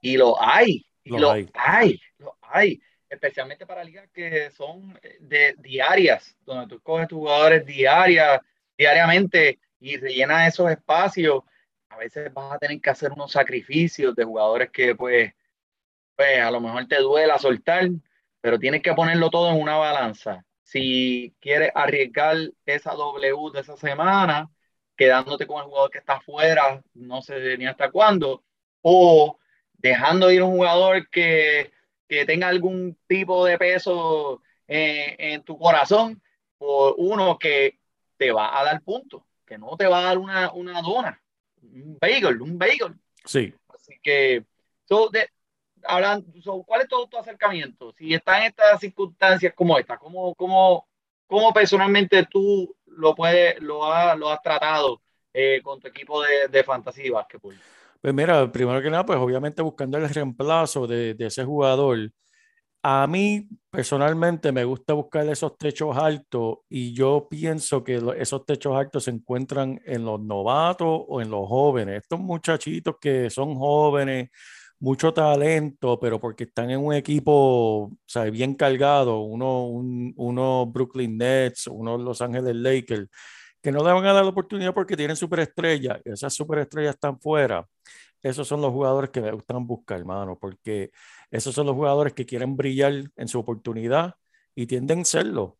Y 0.00 0.16
lo 0.16 0.34
hay, 0.42 0.84
y 1.04 1.10
Lo 1.10 1.18
lo, 1.20 1.30
hay. 1.30 1.48
hay. 1.54 2.00
lo 2.18 2.36
hay, 2.42 2.82
especialmente 3.12 3.66
para 3.66 3.84
ligas 3.84 4.08
que 4.10 4.50
son 4.50 4.98
eh, 5.02 5.18
de 5.20 5.54
diarias, 5.58 6.34
donde 6.46 6.66
tú 6.66 6.80
coges 6.80 7.08
tus 7.08 7.18
jugadores 7.18 7.64
diarias, 7.66 8.40
diariamente 8.76 9.58
y 9.80 9.98
rellenas 9.98 10.48
esos 10.48 10.70
espacios. 10.70 11.42
A 11.90 11.98
veces 11.98 12.32
vas 12.32 12.54
a 12.54 12.58
tener 12.58 12.80
que 12.80 12.90
hacer 12.90 13.12
unos 13.12 13.32
sacrificios 13.32 14.14
de 14.16 14.24
jugadores 14.24 14.70
que 14.70 14.94
pues, 14.94 15.32
pues 16.16 16.40
a 16.40 16.50
lo 16.50 16.60
mejor 16.60 16.88
te 16.88 16.96
duela 16.96 17.38
soltar, 17.38 17.90
pero 18.40 18.58
tienes 18.58 18.82
que 18.82 18.94
ponerlo 18.94 19.28
todo 19.28 19.50
en 19.50 19.60
una 19.60 19.76
balanza. 19.76 20.44
Si 20.62 21.34
quieres 21.38 21.70
arriesgar 21.74 22.36
esa 22.64 22.92
W 22.92 23.50
de 23.52 23.60
esa 23.60 23.76
semana, 23.76 24.50
quedándote 24.96 25.46
con 25.46 25.58
el 25.58 25.64
jugador 25.64 25.90
que 25.90 25.98
está 25.98 26.14
afuera, 26.14 26.82
no 26.94 27.20
sé 27.20 27.58
ni 27.58 27.66
hasta 27.66 27.90
cuándo, 27.90 28.42
o 28.80 29.38
dejando 29.74 30.30
ir 30.30 30.42
un 30.42 30.52
jugador 30.52 31.10
que, 31.10 31.72
que 32.08 32.24
tenga 32.24 32.48
algún 32.48 32.98
tipo 33.06 33.44
de 33.44 33.58
peso 33.58 34.42
eh, 34.68 35.16
en 35.18 35.42
tu 35.42 35.58
corazón 35.58 36.22
por 36.58 36.94
uno 36.98 37.38
que 37.38 37.78
te 38.16 38.32
va 38.32 38.58
a 38.58 38.64
dar 38.64 38.82
puntos, 38.82 39.22
que 39.44 39.58
no 39.58 39.76
te 39.76 39.86
va 39.86 40.00
a 40.00 40.02
dar 40.02 40.18
una, 40.18 40.52
una 40.52 40.80
dona, 40.80 41.20
un 41.62 41.98
bagel, 42.00 42.40
un 42.40 42.58
bagel. 42.58 42.94
Sí, 43.24 43.54
Así 43.68 43.98
que, 44.02 44.44
so, 44.84 45.08
de, 45.08 45.28
hablan, 45.84 46.24
so, 46.40 46.62
¿cuál 46.62 46.82
es 46.82 46.88
todo 46.88 47.08
tu 47.08 47.18
acercamiento? 47.18 47.92
Si 47.98 48.14
estás 48.14 48.38
en 48.38 48.44
estas 48.44 48.80
circunstancias 48.80 49.52
como 49.54 49.76
esta, 49.78 49.98
¿cómo, 49.98 50.34
cómo, 50.34 50.86
cómo 51.26 51.52
personalmente 51.52 52.26
tú 52.30 52.76
lo, 52.86 53.14
puedes, 53.14 53.60
lo, 53.60 53.84
has, 53.92 54.16
lo 54.16 54.30
has 54.30 54.40
tratado 54.40 55.02
eh, 55.32 55.60
con 55.62 55.80
tu 55.80 55.88
equipo 55.88 56.22
de, 56.22 56.48
de 56.48 56.62
fantasy 56.62 57.02
y 57.02 57.10
básquetbol? 57.10 57.58
Pues 58.02 58.14
mira, 58.14 58.50
primero 58.52 58.82
que 58.82 58.90
nada, 58.90 59.06
pues 59.06 59.18
obviamente 59.18 59.62
buscando 59.62 59.98
el 59.98 60.08
reemplazo 60.08 60.86
de, 60.88 61.14
de 61.14 61.26
ese 61.26 61.44
jugador. 61.44 62.10
A 62.82 63.06
mí 63.08 63.48
personalmente 63.70 64.52
me 64.52 64.64
gusta 64.64 64.94
buscar 64.94 65.28
esos 65.28 65.58
techos 65.58 65.96
altos 65.96 66.58
y 66.70 66.94
yo 66.94 67.28
pienso 67.30 67.84
que 67.84 68.02
esos 68.18 68.46
techos 68.46 68.76
altos 68.76 69.04
se 69.04 69.12
encuentran 69.12 69.80
en 69.86 70.04
los 70.04 70.20
novatos 70.20 71.02
o 71.08 71.20
en 71.22 71.30
los 71.30 71.48
jóvenes. 71.48 72.02
Estos 72.02 72.20
muchachitos 72.20 72.96
que 73.00 73.30
son 73.30 73.56
jóvenes, 73.56 74.30
mucho 74.80 75.12
talento, 75.14 75.98
pero 76.00 76.20
porque 76.20 76.44
están 76.44 76.70
en 76.70 76.80
un 76.80 76.94
equipo, 76.94 77.32
o 77.86 77.98
sea, 78.06 78.24
bien 78.26 78.54
cargado, 78.56 79.20
uno, 79.20 79.66
un, 79.66 80.14
uno 80.16 80.66
Brooklyn 80.66 81.18
Nets, 81.18 81.68
uno 81.68 81.98
Los 81.98 82.22
Ángeles 82.22 82.56
Lakers, 82.56 83.08
que 83.62 83.72
no 83.72 83.84
le 83.84 83.92
van 83.92 84.04
a 84.06 84.12
dar 84.12 84.24
la 84.24 84.30
oportunidad 84.30 84.74
porque 84.74 84.96
tienen 84.96 85.16
superestrellas 85.16 86.00
esas 86.04 86.34
superestrellas 86.34 86.94
están 86.94 87.18
fuera 87.20 87.66
esos 88.22 88.46
son 88.46 88.60
los 88.60 88.72
jugadores 88.72 89.10
que 89.10 89.20
me 89.20 89.32
gustan 89.32 89.66
buscar, 89.66 89.98
hermano, 89.98 90.38
porque 90.38 90.90
esos 91.30 91.54
son 91.54 91.66
los 91.66 91.74
jugadores 91.74 92.12
que 92.14 92.24
quieren 92.24 92.56
brillar 92.56 92.92
en 93.16 93.28
su 93.28 93.38
oportunidad 93.38 94.14
y 94.54 94.66
tienden 94.66 95.00
a 95.00 95.04
serlo. 95.04 95.58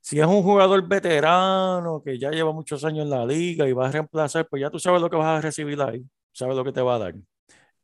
Si 0.00 0.20
es 0.20 0.26
un 0.26 0.42
jugador 0.42 0.86
veterano 0.88 2.02
que 2.04 2.18
ya 2.18 2.30
lleva 2.30 2.52
muchos 2.52 2.84
años 2.84 3.04
en 3.04 3.10
la 3.10 3.24
liga 3.26 3.68
y 3.68 3.72
va 3.72 3.88
a 3.88 3.92
reemplazar, 3.92 4.48
pues 4.48 4.60
ya 4.62 4.70
tú 4.70 4.78
sabes 4.78 5.00
lo 5.00 5.10
que 5.10 5.16
vas 5.16 5.38
a 5.38 5.40
recibir 5.40 5.80
ahí, 5.82 6.04
sabes 6.32 6.56
lo 6.56 6.64
que 6.64 6.72
te 6.72 6.82
va 6.82 6.96
a 6.96 6.98
dar. 6.98 7.14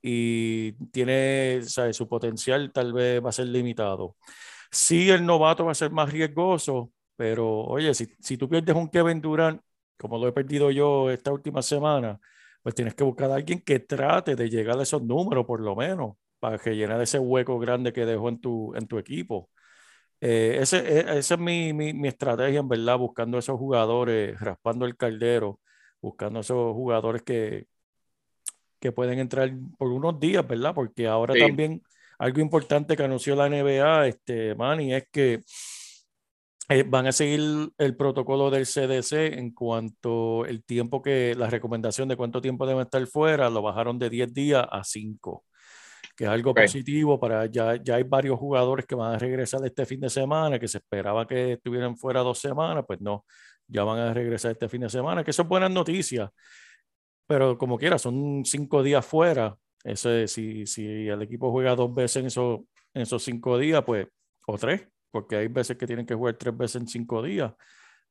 Y 0.02 0.72
tiene, 0.90 1.62
¿sabes? 1.64 1.96
Su 1.96 2.08
potencial 2.08 2.72
tal 2.72 2.92
vez 2.92 3.24
va 3.24 3.30
a 3.30 3.32
ser 3.32 3.46
limitado. 3.48 4.16
Sí, 4.70 5.10
el 5.10 5.24
novato 5.26 5.64
va 5.64 5.72
a 5.72 5.74
ser 5.74 5.90
más 5.90 6.10
riesgoso, 6.12 6.92
pero 7.16 7.60
oye, 7.64 7.94
si, 7.94 8.06
si 8.20 8.36
tú 8.36 8.48
pierdes 8.48 8.76
un 8.76 8.88
Kevin 8.88 9.20
Durant, 9.20 9.60
como 9.98 10.18
lo 10.18 10.28
he 10.28 10.32
perdido 10.32 10.70
yo 10.70 11.10
esta 11.10 11.32
última 11.32 11.62
semana, 11.62 12.20
pues 12.62 12.74
tienes 12.74 12.94
que 12.94 13.04
buscar 13.04 13.30
a 13.30 13.36
alguien 13.36 13.60
que 13.60 13.80
trate 13.80 14.36
de 14.36 14.50
llegar 14.50 14.78
a 14.78 14.82
esos 14.82 15.02
números, 15.02 15.46
por 15.46 15.60
lo 15.60 15.76
menos, 15.76 16.16
para 16.38 16.58
que 16.58 16.76
llene 16.76 17.02
ese 17.02 17.18
hueco 17.18 17.58
grande 17.58 17.92
que 17.92 18.04
dejó 18.06 18.28
en 18.28 18.40
tu, 18.40 18.74
en 18.74 18.86
tu 18.86 18.98
equipo. 18.98 19.50
Eh, 20.20 20.58
ese, 20.60 20.78
e- 20.78 21.18
esa 21.18 21.34
es 21.34 21.40
mi, 21.40 21.72
mi, 21.72 21.92
mi 21.94 22.08
estrategia, 22.08 22.60
en 22.60 22.68
verdad, 22.68 22.98
buscando 22.98 23.38
esos 23.38 23.58
jugadores, 23.58 24.38
raspando 24.40 24.86
el 24.86 24.96
caldero, 24.96 25.60
buscando 26.00 26.40
esos 26.40 26.74
jugadores 26.74 27.22
que, 27.22 27.66
que 28.80 28.92
pueden 28.92 29.18
entrar 29.18 29.50
por 29.78 29.88
unos 29.90 30.20
días, 30.20 30.46
¿verdad? 30.46 30.74
Porque 30.74 31.06
ahora 31.06 31.34
Sí. 31.34 31.40
también 31.40 31.82
algo 32.18 32.40
importante 32.40 32.96
que 32.96 33.02
anunció 33.04 33.34
la 33.34 33.46
NBA, 33.46 34.06
este, 34.06 34.54
Manny, 34.54 34.94
es 34.94 35.08
que 35.10 35.40
eh, 36.68 36.82
van 36.82 37.06
a 37.06 37.12
seguir 37.12 37.70
el 37.78 37.96
protocolo 37.96 38.50
del 38.50 38.66
CDC 38.66 39.38
en 39.38 39.52
cuanto 39.52 40.44
el 40.46 40.64
tiempo 40.64 41.00
que, 41.00 41.34
la 41.36 41.48
recomendación 41.48 42.08
de 42.08 42.16
cuánto 42.16 42.40
tiempo 42.40 42.66
deben 42.66 42.82
estar 42.82 43.06
fuera, 43.06 43.48
lo 43.50 43.62
bajaron 43.62 43.98
de 43.98 44.10
10 44.10 44.34
días 44.34 44.66
a 44.68 44.82
5, 44.82 45.44
que 46.16 46.24
es 46.24 46.30
algo 46.30 46.54
positivo 46.54 47.20
para, 47.20 47.46
ya, 47.46 47.76
ya 47.76 47.96
hay 47.96 48.02
varios 48.02 48.38
jugadores 48.38 48.84
que 48.84 48.96
van 48.96 49.14
a 49.14 49.18
regresar 49.18 49.64
este 49.64 49.86
fin 49.86 50.00
de 50.00 50.10
semana, 50.10 50.58
que 50.58 50.66
se 50.66 50.78
esperaba 50.78 51.24
que 51.26 51.52
estuvieran 51.52 51.96
fuera 51.96 52.20
dos 52.22 52.40
semanas, 52.40 52.84
pues 52.84 53.00
no, 53.00 53.24
ya 53.68 53.84
van 53.84 54.00
a 54.00 54.12
regresar 54.12 54.50
este 54.50 54.68
fin 54.68 54.80
de 54.80 54.88
semana, 54.88 55.22
que 55.22 55.30
eso 55.30 55.42
es 55.42 55.48
buenas 55.48 55.70
noticias, 55.70 56.30
pero 57.28 57.56
como 57.58 57.78
quiera, 57.78 57.96
son 57.96 58.44
cinco 58.44 58.82
días 58.82 59.06
fuera, 59.06 59.56
ese, 59.84 60.26
si, 60.26 60.66
si 60.66 61.06
el 61.06 61.22
equipo 61.22 61.52
juega 61.52 61.76
dos 61.76 61.94
veces 61.94 62.16
en, 62.16 62.26
esos 62.26 62.60
en 62.92 63.02
esos 63.02 63.22
cinco 63.22 63.56
días, 63.56 63.84
pues, 63.84 64.08
o 64.48 64.58
tres, 64.58 64.88
porque 65.16 65.36
hay 65.36 65.48
veces 65.48 65.78
que 65.78 65.86
tienen 65.86 66.04
que 66.04 66.14
jugar 66.14 66.34
tres 66.34 66.54
veces 66.54 66.82
en 66.82 66.86
cinco 66.86 67.22
días. 67.22 67.50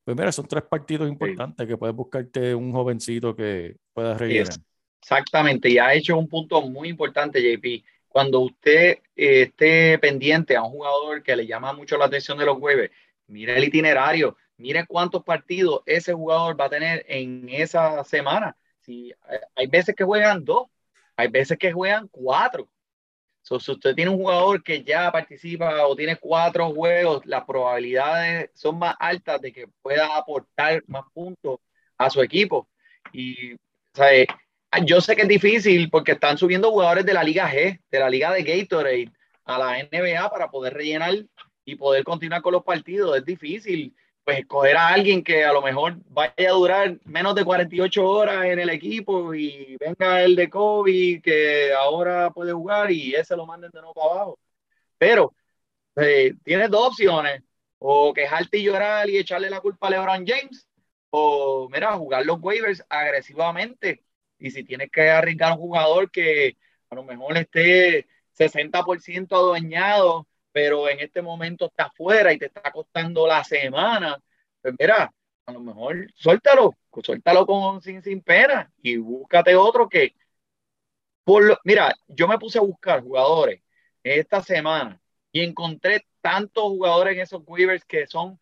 Pues 0.02 0.16
mira, 0.16 0.32
son 0.32 0.48
tres 0.48 0.64
partidos 0.64 1.08
importantes 1.08 1.64
que 1.64 1.76
puedes 1.76 1.94
buscarte 1.94 2.52
un 2.52 2.72
jovencito 2.72 3.36
que 3.36 3.76
pueda 3.92 4.18
rellenar. 4.18 4.54
Exactamente, 5.00 5.68
y 5.68 5.78
ha 5.78 5.94
hecho 5.94 6.18
un 6.18 6.28
punto 6.28 6.60
muy 6.62 6.88
importante, 6.88 7.40
JP. 7.40 7.84
Cuando 8.08 8.40
usted 8.40 8.98
eh, 9.14 9.42
esté 9.42 10.00
pendiente 10.00 10.56
a 10.56 10.64
un 10.64 10.72
jugador 10.72 11.22
que 11.22 11.36
le 11.36 11.46
llama 11.46 11.72
mucho 11.72 11.96
la 11.96 12.06
atención 12.06 12.38
de 12.38 12.44
los 12.44 12.58
jueves, 12.58 12.90
mire 13.28 13.56
el 13.56 13.62
itinerario, 13.62 14.36
mire 14.56 14.84
cuántos 14.84 15.22
partidos 15.22 15.82
ese 15.86 16.12
jugador 16.12 16.60
va 16.60 16.64
a 16.64 16.70
tener 16.70 17.04
en 17.08 17.48
esa 17.50 18.02
semana. 18.02 18.56
Si, 18.80 19.10
eh, 19.10 19.40
hay 19.54 19.68
veces 19.68 19.94
que 19.94 20.02
juegan 20.02 20.44
dos, 20.44 20.66
hay 21.14 21.28
veces 21.28 21.56
que 21.56 21.70
juegan 21.70 22.08
cuatro. 22.08 22.68
So, 23.46 23.60
si 23.60 23.70
usted 23.70 23.94
tiene 23.94 24.10
un 24.10 24.16
jugador 24.16 24.60
que 24.60 24.82
ya 24.82 25.12
participa 25.12 25.86
o 25.86 25.94
tiene 25.94 26.16
cuatro 26.16 26.74
juegos, 26.74 27.24
las 27.26 27.44
probabilidades 27.44 28.50
son 28.54 28.76
más 28.76 28.96
altas 28.98 29.40
de 29.40 29.52
que 29.52 29.68
pueda 29.82 30.16
aportar 30.16 30.82
más 30.88 31.04
puntos 31.14 31.60
a 31.96 32.10
su 32.10 32.20
equipo. 32.22 32.68
Y, 33.12 33.54
sea, 33.94 34.12
eh, 34.12 34.26
yo 34.84 35.00
sé 35.00 35.14
que 35.14 35.22
es 35.22 35.28
difícil 35.28 35.88
porque 35.90 36.12
están 36.12 36.36
subiendo 36.36 36.72
jugadores 36.72 37.06
de 37.06 37.14
la 37.14 37.22
Liga 37.22 37.48
G, 37.48 37.80
de 37.88 37.98
la 38.00 38.10
Liga 38.10 38.32
de 38.32 38.42
Gatorade, 38.42 39.12
a 39.44 39.58
la 39.58 39.78
NBA 39.78 40.28
para 40.28 40.50
poder 40.50 40.74
rellenar 40.74 41.14
y 41.64 41.76
poder 41.76 42.02
continuar 42.02 42.42
con 42.42 42.52
los 42.52 42.64
partidos. 42.64 43.16
Es 43.16 43.24
difícil, 43.24 43.94
pues, 44.26 44.40
escoger 44.40 44.76
a 44.76 44.88
alguien 44.88 45.22
que 45.22 45.44
a 45.44 45.52
lo 45.52 45.62
mejor 45.62 45.98
vaya 46.08 46.32
a 46.36 46.52
durar 46.52 46.98
menos 47.04 47.34
de 47.36 47.44
48 47.44 48.04
horas 48.04 48.44
en 48.46 48.58
el 48.58 48.70
equipo 48.70 49.32
y 49.34 49.76
venga 49.78 50.22
el 50.24 50.34
de 50.34 50.50
Kobe 50.50 51.20
que 51.22 51.72
ahora 51.72 52.30
puede 52.32 52.52
jugar 52.52 52.90
y 52.90 53.14
ese 53.14 53.36
lo 53.36 53.46
manden 53.46 53.70
de 53.70 53.80
nuevo 53.80 53.94
para 53.94 54.10
abajo. 54.10 54.38
Pero 54.98 55.32
eh, 55.96 56.34
tienes 56.44 56.70
dos 56.70 56.88
opciones, 56.88 57.42
o 57.78 58.12
quejarte 58.12 58.58
y 58.58 58.64
llorar 58.64 59.08
y 59.08 59.18
echarle 59.18 59.48
la 59.50 59.60
culpa 59.60 59.86
a 59.88 59.90
LeBron 59.90 60.26
James, 60.26 60.66
o 61.10 61.68
mira, 61.70 61.92
jugar 61.92 62.26
los 62.26 62.40
waivers 62.40 62.84
agresivamente. 62.88 64.04
Y 64.38 64.50
si 64.50 64.64
tienes 64.64 64.90
que 64.90 65.08
arriesgar 65.10 65.52
a 65.52 65.54
un 65.54 65.60
jugador 65.60 66.10
que 66.10 66.56
a 66.90 66.96
lo 66.96 67.04
mejor 67.04 67.36
esté 67.36 68.06
60% 68.36 69.36
adueñado, 69.36 70.26
pero 70.56 70.88
en 70.88 71.00
este 71.00 71.20
momento 71.20 71.66
está 71.66 71.84
afuera 71.84 72.32
y 72.32 72.38
te 72.38 72.46
está 72.46 72.72
costando 72.72 73.26
la 73.26 73.44
semana, 73.44 74.18
pues 74.62 74.72
mira, 74.78 75.12
a 75.44 75.52
lo 75.52 75.60
mejor 75.60 76.10
suéltalo, 76.14 76.72
suéltalo 77.02 77.44
con, 77.44 77.82
sin, 77.82 78.02
sin 78.02 78.22
pena 78.22 78.72
y 78.80 78.96
búscate 78.96 79.54
otro 79.54 79.86
que, 79.86 80.14
por 81.24 81.44
lo, 81.44 81.58
mira, 81.64 81.94
yo 82.08 82.26
me 82.26 82.38
puse 82.38 82.56
a 82.56 82.62
buscar 82.62 83.02
jugadores 83.02 83.60
esta 84.02 84.42
semana 84.42 84.98
y 85.30 85.42
encontré 85.42 86.06
tantos 86.22 86.64
jugadores 86.64 87.16
en 87.16 87.20
esos 87.20 87.42
waivers 87.46 87.84
que 87.84 88.06
son 88.06 88.40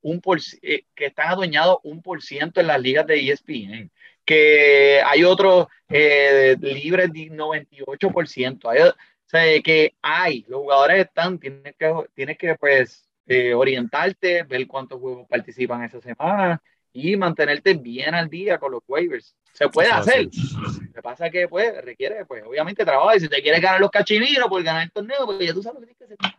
un 0.00 0.20
por, 0.20 0.38
eh, 0.62 0.84
que 0.94 1.06
están 1.06 1.30
adueñados 1.30 1.78
un 1.82 2.02
por 2.02 2.22
ciento 2.22 2.60
en 2.60 2.68
las 2.68 2.80
ligas 2.80 3.04
de 3.08 3.18
ESPN, 3.18 3.90
que 4.24 5.02
hay 5.04 5.24
otros 5.24 5.66
eh, 5.88 6.56
libres 6.60 7.12
de 7.12 7.32
98%, 7.32 8.68
hay, 8.70 8.92
sea, 9.32 9.62
que 9.62 9.94
hay, 10.02 10.44
los 10.48 10.60
jugadores 10.60 11.06
están, 11.06 11.38
tienes 11.38 11.74
que, 11.76 11.94
tienes 12.14 12.38
que 12.38 12.54
pues 12.56 13.08
eh, 13.26 13.54
orientarte, 13.54 14.42
ver 14.44 14.66
cuántos 14.66 15.00
juegos 15.00 15.26
participan 15.28 15.82
esa 15.84 16.00
semana 16.00 16.62
y 16.92 17.16
mantenerte 17.16 17.74
bien 17.74 18.14
al 18.14 18.28
día 18.28 18.58
con 18.58 18.72
los 18.72 18.82
waivers. 18.86 19.34
Se 19.52 19.68
puede 19.68 19.88
Eso 19.88 19.96
hacer. 19.98 20.24
Lo 20.24 20.92
que 20.92 21.02
pasa 21.02 21.26
es 21.26 21.32
que 21.32 21.48
pues 21.48 21.82
requiere, 21.84 22.24
pues 22.26 22.42
obviamente 22.44 22.84
trabajo. 22.84 23.14
Y 23.14 23.20
si 23.20 23.28
te 23.28 23.42
quieres 23.42 23.60
ganar 23.60 23.80
los 23.80 23.90
cachininos 23.90 24.48
por 24.48 24.62
ganar 24.62 24.82
el 24.84 24.92
torneo, 24.92 25.26
pues 25.26 25.38
ya 25.40 25.54
tú 25.54 25.62
sabes 25.62 25.80
lo 25.80 25.86
que 25.86 25.94
tienes 25.94 26.18
que 26.18 26.26
hacer. 26.26 26.38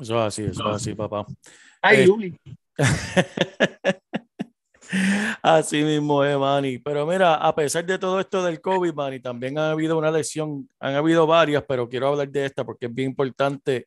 Eso 0.00 0.18
es 0.18 0.26
así, 0.26 0.44
eso 0.44 0.68
es 0.70 0.76
así, 0.76 0.94
papá. 0.94 1.24
Ay, 1.80 2.02
Eh, 2.02 2.06
Luli. 2.06 2.38
Así 5.42 5.82
mismo 5.82 6.24
es, 6.24 6.38
Manny. 6.38 6.78
Pero 6.78 7.06
mira, 7.06 7.34
a 7.36 7.54
pesar 7.54 7.84
de 7.84 7.98
todo 7.98 8.20
esto 8.20 8.42
del 8.44 8.60
COVID, 8.60 8.94
Manny, 8.94 9.20
también 9.20 9.58
ha 9.58 9.70
habido 9.70 9.98
una 9.98 10.10
lesión, 10.10 10.68
han 10.80 10.94
habido 10.94 11.26
varias, 11.26 11.64
pero 11.66 11.88
quiero 11.88 12.08
hablar 12.08 12.28
de 12.28 12.46
esta 12.46 12.64
porque 12.64 12.86
es 12.86 12.94
bien 12.94 13.10
importante 13.10 13.86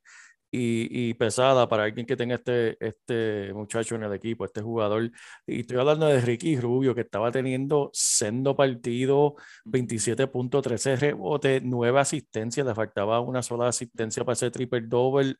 y, 0.51 1.09
y 1.09 1.13
pesada 1.13 1.67
para 1.69 1.83
alguien 1.83 2.05
que 2.05 2.15
tenga 2.15 2.35
este, 2.35 2.77
este 2.85 3.53
muchacho 3.53 3.95
en 3.95 4.03
el 4.03 4.13
equipo, 4.13 4.45
este 4.45 4.61
jugador. 4.61 5.11
Y 5.45 5.61
estoy 5.61 5.77
hablando 5.77 6.07
de 6.07 6.21
Ricky 6.21 6.59
Rubio, 6.59 6.95
que 6.95 7.01
estaba 7.01 7.31
teniendo 7.31 7.89
sendo 7.93 8.55
partido, 8.55 9.35
27.13 9.65 10.97
rebotes, 10.97 11.61
9 11.63 11.99
asistencias, 11.99 12.65
le 12.65 12.75
faltaba 12.75 13.19
una 13.21 13.43
sola 13.43 13.67
asistencia 13.67 14.23
para 14.25 14.33
ese 14.33 14.51
triple 14.51 14.81
double 14.81 15.35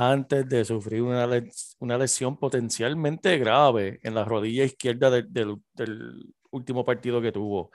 antes 0.00 0.48
de 0.48 0.64
sufrir 0.64 1.02
una, 1.02 1.28
una 1.80 1.98
lesión 1.98 2.36
potencialmente 2.38 3.36
grave 3.36 3.98
en 4.04 4.14
la 4.14 4.24
rodilla 4.24 4.62
izquierda 4.64 5.10
del, 5.10 5.56
último 6.50 6.84
partido 6.84 7.20
que 7.20 7.32
tuvo. 7.32 7.72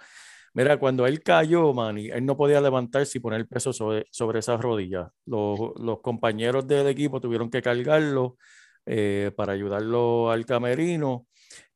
Mira, 0.54 0.78
cuando 0.78 1.06
él 1.06 1.22
cayó, 1.22 1.74
Manny, 1.74 2.10
él 2.10 2.26
no 2.26 2.38
podía 2.38 2.62
levantarse 2.62 3.18
y 3.18 3.22
poner 3.22 3.46
peso 3.48 3.74
sobre, 3.74 4.06
sobre 4.10 4.40
esas 4.40 4.62
rodillas. 4.62 5.10
Los, 5.26 5.60
los 5.78 6.00
compañeros 6.00 6.66
del 6.66 6.88
equipo 6.88 7.20
tuvieron 7.20 7.50
que 7.50 7.62
cargarlo 7.62 8.38
eh, 8.86 9.32
para 9.36 9.54
ayudarlo 9.54 10.32
al 10.32 10.46
camerino. 10.46 11.28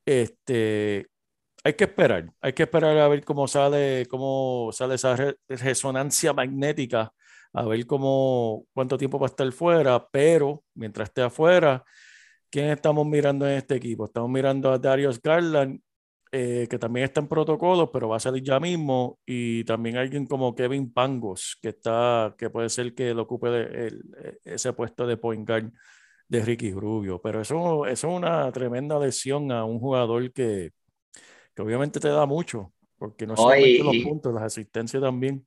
Este, 0.06 1.08
hay 1.64 1.74
que 1.74 1.84
esperar, 1.86 2.32
hay 2.40 2.54
que 2.54 2.64
esperar 2.64 2.98
a 2.98 3.08
ver 3.10 3.26
cómo 3.26 3.48
sale, 3.50 4.06
cómo 4.10 4.70
sale 4.72 4.96
esa 4.96 5.16
re- 5.16 5.38
resonancia 5.50 6.32
magnética 6.34 7.12
a 7.60 7.66
ver 7.66 7.86
cómo, 7.88 8.66
cuánto 8.74 8.98
tiempo 8.98 9.20
va 9.20 9.28
a 9.28 9.30
estar 9.30 9.52
fuera, 9.52 10.08
pero 10.10 10.64
mientras 10.76 11.10
esté 11.10 11.22
afuera, 11.24 11.84
¿quién 12.50 12.70
estamos 12.70 13.06
mirando 13.08 13.48
en 13.48 13.58
este 13.58 13.76
equipo? 13.76 14.06
Estamos 14.06 14.30
mirando 14.30 14.72
a 14.72 14.78
Darius 14.80 15.22
Garland, 15.22 15.80
eh, 16.32 16.68
que 16.70 16.78
también 16.80 17.06
está 17.06 17.22
en 17.22 17.28
protocolo, 17.28 17.92
pero 17.92 18.10
va 18.10 18.18
a 18.18 18.20
salir 18.20 18.44
ya 18.44 18.60
mismo, 18.60 19.20
y 19.26 19.64
también 19.64 19.98
alguien 19.98 20.26
como 20.28 20.54
Kevin 20.56 20.92
Pangos, 20.94 21.58
que 21.62 21.70
está, 21.70 22.36
que 22.38 22.50
puede 22.50 22.70
ser 22.70 22.94
que 22.94 23.14
lo 23.14 23.24
ocupe 23.24 23.50
de- 23.50 23.88
el- 23.88 24.04
ese 24.44 24.74
puesto 24.74 25.08
de 25.08 25.18
point 25.18 25.48
guard 25.48 25.72
de 26.28 26.42
Ricky 26.46 26.72
Rubio, 26.74 27.22
pero 27.22 27.42
eso, 27.42 27.86
eso 27.88 28.08
es 28.10 28.14
una 28.18 28.52
tremenda 28.52 29.00
lesión 29.00 29.52
a 29.52 29.64
un 29.66 29.80
jugador 29.80 30.32
que, 30.34 30.72
que 31.56 31.62
obviamente 31.62 32.00
te 32.00 32.10
da 32.10 32.26
mucho, 32.26 32.74
porque 32.98 33.28
no 33.28 33.36
solamente 33.38 33.84
y- 33.84 33.86
los 33.86 33.98
puntos, 33.98 34.34
las 34.34 34.44
asistencias 34.44 35.02
también. 35.02 35.46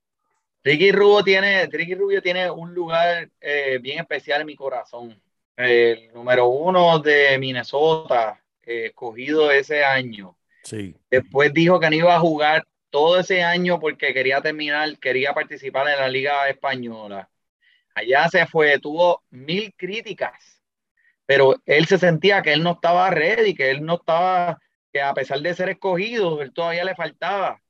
Ricky 0.63 0.91
Rubio 0.91 1.23
tiene, 1.23 1.65
Ricky 1.67 1.95
Rubio 1.95 2.21
tiene 2.21 2.49
un 2.49 2.73
lugar 2.73 3.29
eh, 3.39 3.79
bien 3.81 3.99
especial 3.99 4.41
en 4.41 4.47
mi 4.47 4.55
corazón. 4.55 5.19
El 5.57 6.11
número 6.13 6.47
uno 6.47 6.99
de 6.99 7.37
Minnesota, 7.39 8.39
eh, 8.63 8.87
escogido 8.87 9.51
ese 9.51 9.83
año. 9.83 10.37
Sí. 10.63 10.95
Después 11.09 11.53
dijo 11.53 11.79
que 11.79 11.89
no 11.89 11.95
iba 11.95 12.15
a 12.15 12.19
jugar 12.19 12.65
todo 12.91 13.19
ese 13.19 13.41
año 13.41 13.79
porque 13.79 14.13
quería 14.13 14.41
terminar, 14.41 14.97
quería 14.99 15.33
participar 15.33 15.87
en 15.87 15.99
la 15.99 16.09
Liga 16.09 16.47
Española. 16.49 17.29
Allá 17.95 18.29
se 18.29 18.45
fue, 18.45 18.79
tuvo 18.79 19.23
mil 19.31 19.73
críticas, 19.75 20.61
pero 21.25 21.55
él 21.65 21.85
se 21.87 21.97
sentía 21.97 22.41
que 22.41 22.53
él 22.53 22.63
no 22.63 22.73
estaba 22.73 23.09
ready, 23.09 23.55
que 23.55 23.71
él 23.71 23.83
no 23.83 23.95
estaba, 23.95 24.59
que 24.93 25.01
a 25.01 25.13
pesar 25.13 25.39
de 25.39 25.53
ser 25.53 25.69
escogido, 25.69 26.41
él 26.41 26.53
todavía 26.53 26.83
le 26.83 26.95
faltaba. 26.95 27.61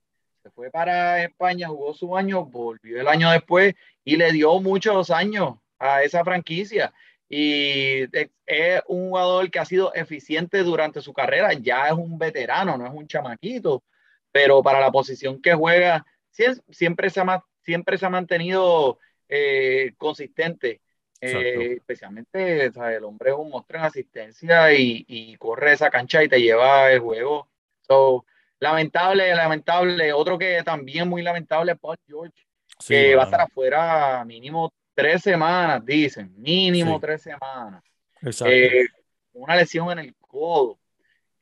Se 0.43 0.49
fue 0.51 0.71
para 0.71 1.23
España, 1.23 1.67
jugó 1.67 1.93
su 1.93 2.17
año, 2.17 2.45
volvió 2.45 2.99
el 2.99 3.07
año 3.07 3.29
después 3.31 3.75
y 4.03 4.15
le 4.15 4.31
dio 4.31 4.59
muchos 4.59 5.11
años 5.11 5.55
a 5.77 6.01
esa 6.03 6.23
franquicia. 6.23 6.91
Y 7.29 8.03
es 8.45 8.81
un 8.87 9.09
jugador 9.09 9.49
que 9.51 9.59
ha 9.59 9.65
sido 9.65 9.93
eficiente 9.93 10.63
durante 10.63 10.99
su 11.01 11.13
carrera, 11.13 11.53
ya 11.53 11.87
es 11.87 11.93
un 11.93 12.17
veterano, 12.17 12.77
no 12.77 12.85
es 12.85 12.91
un 12.93 13.07
chamaquito, 13.07 13.83
pero 14.31 14.61
para 14.63 14.79
la 14.79 14.91
posición 14.91 15.41
que 15.41 15.53
juega, 15.53 16.05
sie- 16.35 16.61
siempre 16.71 17.09
se 17.09 17.21
ha, 17.21 17.43
siempre 17.61 17.97
se 17.97 18.05
ha 18.05 18.09
mantenido 18.09 18.99
eh, 19.29 19.93
consistente. 19.97 20.81
Eh, 21.21 21.73
especialmente, 21.77 22.65
el 22.65 23.03
hombre 23.03 23.29
es 23.29 23.35
un 23.37 23.51
monstruo 23.51 23.79
en 23.79 23.85
asistencia 23.85 24.73
y, 24.73 25.05
y 25.07 25.35
corre 25.37 25.73
esa 25.73 25.91
cancha 25.91 26.23
y 26.23 26.27
te 26.27 26.41
lleva 26.41 26.91
el 26.91 26.99
juego. 26.99 27.47
So, 27.81 28.25
lamentable, 28.61 29.35
lamentable. 29.35 30.13
Otro 30.13 30.37
que 30.37 30.63
también 30.63 31.09
muy 31.09 31.21
lamentable 31.21 31.73
es 31.73 31.79
Paul 31.79 31.97
George, 32.07 32.33
Sí, 32.79 32.93
que 32.93 33.15
va 33.15 33.23
a 33.23 33.25
estar 33.25 33.41
afuera 33.41 34.23
mínimo 34.25 34.71
tres 34.93 35.21
semanas, 35.21 35.83
dicen, 35.85 36.33
mínimo 36.37 36.95
Sí. 36.95 37.01
tres 37.01 37.21
semanas. 37.23 37.83
Exacto. 38.21 38.53
Eh, 38.53 38.85
una 39.33 39.55
lesión 39.55 39.91
en 39.91 39.99
el 39.99 40.15
codo. 40.15 40.77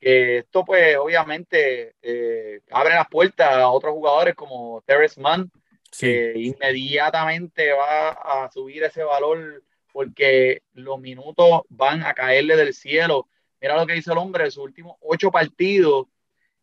Que 0.00 0.38
esto, 0.38 0.64
pues, 0.64 0.96
obviamente, 0.96 1.94
eh, 2.02 2.60
abre 2.70 2.94
las 2.94 3.06
puertas 3.08 3.50
a 3.52 3.68
otros 3.68 3.92
jugadores 3.92 4.34
como 4.34 4.82
Terrence 4.86 5.20
Mann, 5.20 5.50
sí, 5.92 6.06
que 6.06 6.32
inmediatamente 6.36 7.72
va 7.72 8.10
a 8.10 8.50
subir 8.50 8.82
ese 8.82 9.02
valor 9.02 9.62
porque 9.92 10.62
los 10.72 10.98
minutos 11.00 11.62
van 11.68 12.02
a 12.02 12.14
caerle 12.14 12.56
del 12.56 12.72
cielo. 12.72 13.28
Mira 13.60 13.76
lo 13.76 13.86
que 13.86 13.92
dice 13.94 14.12
el 14.12 14.18
hombre, 14.18 14.50
sus 14.50 14.64
últimos 14.64 14.96
ocho 15.00 15.30
partidos, 15.30 16.06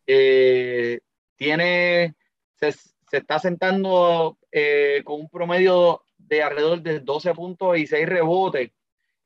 eh, 0.07 0.99
tiene, 1.35 2.15
se, 2.55 2.71
se 2.71 3.17
está 3.17 3.39
sentando 3.39 4.37
eh, 4.51 5.01
con 5.03 5.21
un 5.21 5.29
promedio 5.29 6.01
de 6.17 6.41
alrededor 6.41 6.81
de 6.81 6.99
12 6.99 7.33
puntos 7.33 7.77
y 7.77 7.87
6 7.87 8.07
rebotes. 8.07 8.71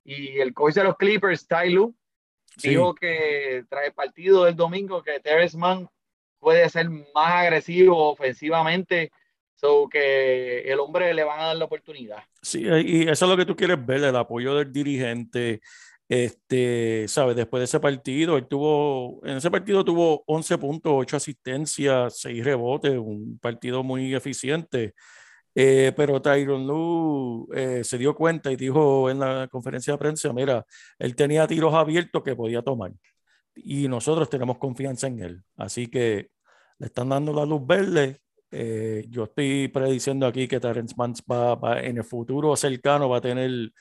Y 0.04 0.40
el 0.40 0.54
coach 0.54 0.76
de 0.76 0.84
los 0.84 0.98
Clippers, 0.98 1.48
Ty 1.48 1.70
Lue, 1.70 1.94
sí. 2.58 2.70
dijo 2.70 2.96
que 2.96 3.64
tras 3.70 3.86
el 3.86 3.94
partido 3.94 4.46
del 4.46 4.56
domingo 4.56 5.04
que 5.04 5.20
Terrence 5.20 5.58
Mann 5.58 5.88
puede 6.40 6.68
ser 6.70 6.90
más 6.90 7.34
agresivo 7.34 8.12
ofensivamente, 8.12 9.12
so 9.56 9.88
que 9.88 10.62
el 10.62 10.80
hombre 10.80 11.14
le 11.14 11.24
van 11.24 11.40
a 11.40 11.46
dar 11.48 11.56
la 11.56 11.66
oportunidad. 11.66 12.24
Sí, 12.42 12.64
y 12.64 13.04
eso 13.04 13.26
es 13.26 13.30
lo 13.30 13.38
que 13.38 13.46
tú 13.46 13.56
quieres 13.56 13.84
ver, 13.86 14.04
el 14.04 14.16
apoyo 14.16 14.56
del 14.56 14.72
dirigente. 14.72 15.62
Este, 16.12 17.08
¿sabes? 17.08 17.38
Después 17.38 17.62
de 17.62 17.66
ese 17.66 17.80
partido, 17.80 18.36
él 18.38 18.46
tuvo, 18.48 19.22
en 19.26 19.38
ese 19.38 19.50
partido 19.50 19.86
tuvo 19.86 20.24
11 20.28 20.58
puntos, 20.58 20.92
8 20.94 21.16
asistencias, 21.16 22.20
6 22.20 22.44
rebotes, 22.44 22.98
un 22.98 23.40
partido 23.40 23.82
muy 23.82 24.14
eficiente. 24.14 24.94
Eh, 25.56 25.94
pero 25.96 26.22
Tyron 26.22 26.68
Lue 26.68 27.48
eh, 27.56 27.84
se 27.86 27.98
dio 27.98 28.14
cuenta 28.16 28.52
y 28.52 28.58
dijo 28.58 29.10
en 29.10 29.20
la 29.20 29.48
conferencia 29.50 29.94
de 29.94 30.00
prensa, 30.00 30.34
mira, 30.34 30.66
él 31.00 31.16
tenía 31.16 31.48
tiros 31.48 31.74
abiertos 31.74 32.24
que 32.24 32.36
podía 32.36 32.62
tomar 32.62 32.92
y 33.56 33.88
nosotros 33.88 34.30
tenemos 34.30 34.58
confianza 34.58 35.08
en 35.08 35.20
él. 35.20 35.42
Así 35.58 35.88
que 35.88 36.30
le 36.80 36.88
están 36.88 37.10
dando 37.10 37.34
la 37.34 37.46
luz 37.46 37.66
verde. 37.66 38.20
Eh, 38.52 39.06
yo 39.10 39.24
estoy 39.26 39.70
prediciendo 39.70 40.28
aquí 40.28 40.48
que 40.48 40.60
Terrence 40.60 40.94
Mann 40.98 41.14
va, 41.32 41.56
va- 41.56 41.82
en 41.82 41.98
el 41.98 42.04
futuro 42.04 42.56
cercano 42.58 43.08
va 43.10 43.18
a 43.18 43.22
tener 43.22 43.72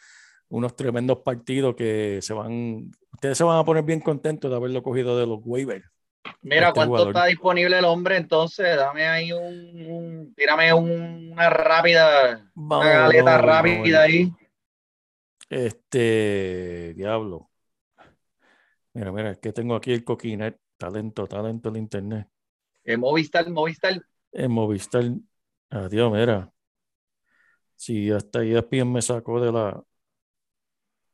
unos 0.51 0.77
tremendos 0.77 1.19
partidos 1.21 1.75
que 1.75 2.19
se 2.23 2.35
van, 2.35 2.91
ustedes 3.13 3.39
se 3.39 3.45
van 3.45 3.59
a 3.59 3.65
poner 3.65 3.83
bien 3.85 4.01
contentos 4.01 4.51
de 4.51 4.57
haberlo 4.57 4.83
cogido 4.83 5.19
de 5.19 5.27
los 5.27 5.39
waivers. 5.43 5.87
Mira 6.43 6.69
Este 6.69 6.75
cuánto 6.75 6.91
jugador. 6.91 7.09
está 7.17 7.27
disponible 7.27 7.79
el 7.79 7.85
hombre, 7.85 8.17
entonces 8.17 8.77
dame 8.77 9.07
ahí 9.07 9.33
un, 9.33 9.87
un- 9.87 10.35
tírame 10.35 10.73
un- 10.75 11.31
una 11.33 11.49
rápida, 11.51 12.51
Vamos, 12.55 12.85
una 12.87 12.95
galeta 12.99 13.23
vamos 13.25 13.47
vamos 13.47 13.65
rápida 13.65 14.03
ahí. 14.03 14.33
Este, 15.49 16.95
diablo. 16.97 17.51
Mira, 18.95 19.13
mira, 19.13 19.31
es 19.33 19.39
que 19.39 19.53
tengo 19.53 19.75
aquí 19.75 19.93
el 19.93 20.05
coquinet, 20.05 20.59
talento, 20.77 21.27
talento 21.27 21.71
del 21.71 21.81
internet. 21.83 22.29
Eh, 22.85 22.97
Movistar, 22.97 23.49
Movistar, 23.51 24.03
En 24.33 24.51
Movistar, 24.51 25.05
adiós, 25.71 26.13
mira. 26.13 26.53
Si 27.77 28.11
hasta 28.11 28.43
E 28.43 28.53
ESPN 28.53 28.85
me 28.93 29.03
sacó 29.03 29.41
de 29.41 29.53
la. 29.53 29.83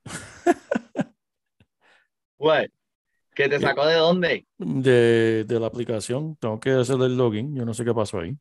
what? 2.38 2.66
¿Que 3.34 3.48
te 3.48 3.60
sacó 3.60 3.86
de 3.86 3.94
dónde? 3.94 4.46
de, 4.56 5.44
de 5.44 5.60
la 5.60 5.66
aplicación. 5.66 6.36
Tengo 6.36 6.58
que 6.58 6.70
hacer 6.70 6.96
el 6.96 7.16
login. 7.16 7.54
Yo 7.54 7.64
no 7.64 7.74
sé 7.74 7.84
qué 7.84 7.92
pasó 7.92 8.20
ahí. 8.20 8.34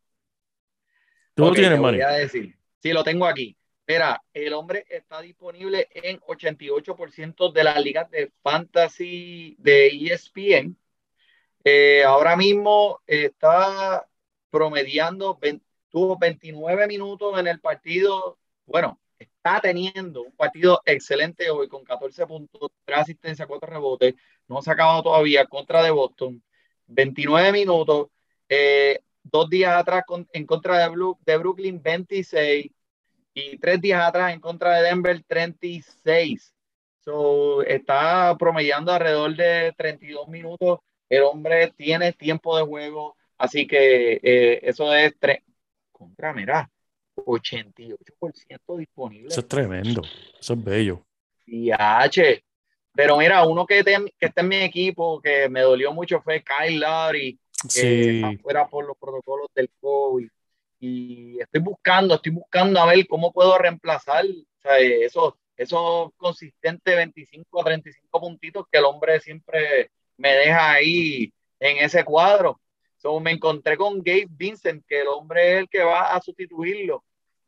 ¿Tú 1.33 1.43
lo 1.43 1.51
tienes, 1.51 1.81
decir. 2.17 2.57
Sí, 2.81 2.93
lo 2.93 3.03
tengo 3.03 3.25
aquí. 3.25 3.57
Mira, 3.87 4.21
el 4.33 4.53
hombre 4.53 4.85
está 4.89 5.21
disponible 5.21 5.89
en 5.91 6.19
88% 6.21 7.51
de 7.51 7.63
las 7.63 7.83
ligas 7.83 8.09
de 8.09 8.31
fantasy 8.41 9.55
de 9.59 9.87
ESPN. 9.87 10.77
Eh, 11.63 12.03
ahora 12.03 12.37
mismo 12.37 13.01
está 13.05 14.07
promediando, 14.49 15.37
20 15.41 15.65
tuvo 15.95 16.17
29 16.17 16.87
minutos 16.87 17.39
en 17.39 17.47
el 17.47 17.61
partido. 17.61 18.37
Bueno, 18.65 18.99
está 19.45 19.61
teniendo 19.61 20.23
un 20.23 20.31
partido 20.31 20.81
excelente 20.85 21.49
hoy 21.51 21.67
con 21.67 21.83
14 21.83 22.25
puntos, 22.25 22.71
3 22.83 22.99
asistencias, 22.99 23.47
4 23.47 23.71
rebotes. 23.71 24.15
No 24.47 24.61
se 24.61 24.71
ha 24.71 24.73
acabado 24.73 25.03
todavía 25.03 25.45
contra 25.45 25.83
de 25.83 25.91
Boston. 25.91 26.43
29 26.87 27.51
minutos. 27.51 28.07
Eh, 28.49 28.99
dos 29.23 29.49
días 29.49 29.75
atrás 29.75 30.03
en 30.33 30.45
contra 30.47 30.89
de 30.89 31.37
Brooklyn, 31.37 31.81
26. 31.81 32.71
Y 33.35 33.57
tres 33.59 33.81
días 33.81 34.01
atrás 34.01 34.33
en 34.33 34.39
contra 34.39 34.77
de 34.77 34.83
Denver, 34.83 35.23
36. 35.27 36.53
So, 37.01 37.61
está 37.63 38.35
promediando 38.39 38.91
alrededor 38.93 39.35
de 39.35 39.73
32 39.77 40.27
minutos. 40.27 40.79
El 41.09 41.23
hombre 41.23 41.71
tiene 41.77 42.13
tiempo 42.13 42.57
de 42.57 42.63
juego, 42.65 43.15
así 43.37 43.67
que 43.67 44.19
eh, 44.23 44.59
eso 44.63 44.93
es 44.93 45.13
tres. 45.19 45.43
Contra, 45.91 46.33
mira, 46.33 46.69
88% 47.15 48.77
disponible. 48.77 49.27
Eso 49.29 49.39
es 49.41 49.47
tremendo. 49.47 50.01
Eso 50.39 50.53
es 50.53 50.63
bello. 50.63 51.01
Y 51.45 51.69
H. 51.71 52.43
Pero 52.93 53.17
mira, 53.17 53.45
uno 53.45 53.65
que, 53.65 53.83
te- 53.83 54.13
que 54.19 54.25
está 54.27 54.41
en 54.41 54.47
mi 54.47 54.55
equipo 54.57 55.21
que 55.21 55.49
me 55.49 55.61
dolió 55.61 55.93
mucho 55.93 56.21
fue 56.21 56.43
Kyle 56.43 56.79
Lowry, 56.79 57.37
que 57.63 57.69
Sí. 57.69 58.15
está 58.23 58.41
fuera 58.41 58.67
por 58.67 58.85
los 58.85 58.97
protocolos 58.97 59.47
del 59.53 59.69
COVID. 59.79 60.29
Y 60.79 61.39
estoy 61.39 61.61
buscando, 61.61 62.15
estoy 62.15 62.31
buscando 62.31 62.79
a 62.79 62.85
ver 62.85 63.05
cómo 63.07 63.31
puedo 63.31 63.57
reemplazar 63.57 64.25
o 64.25 64.61
sea, 64.61 64.77
esos, 64.79 65.33
esos 65.57 66.11
consistentes 66.17 66.95
25 66.95 67.61
a 67.61 67.63
35 67.65 68.19
puntitos 68.21 68.65
que 68.71 68.77
el 68.79 68.85
hombre 68.85 69.19
siempre 69.19 69.89
me 70.17 70.31
deja 70.33 70.71
ahí 70.73 71.31
en 71.59 71.77
ese 71.83 72.03
cuadro. 72.03 72.59
So, 73.05 73.19
me 73.19 73.29
encontré 73.29 73.77
con 73.77 74.01
Gabe 74.01 74.25
Vincent, 74.31 74.83
que 74.87 75.01
el 75.01 75.07
hombre 75.09 75.53
es 75.53 75.59
el 75.59 75.69
que 75.69 75.83
va 75.83 76.15
a 76.15 76.19
sustituirlo. 76.19 77.03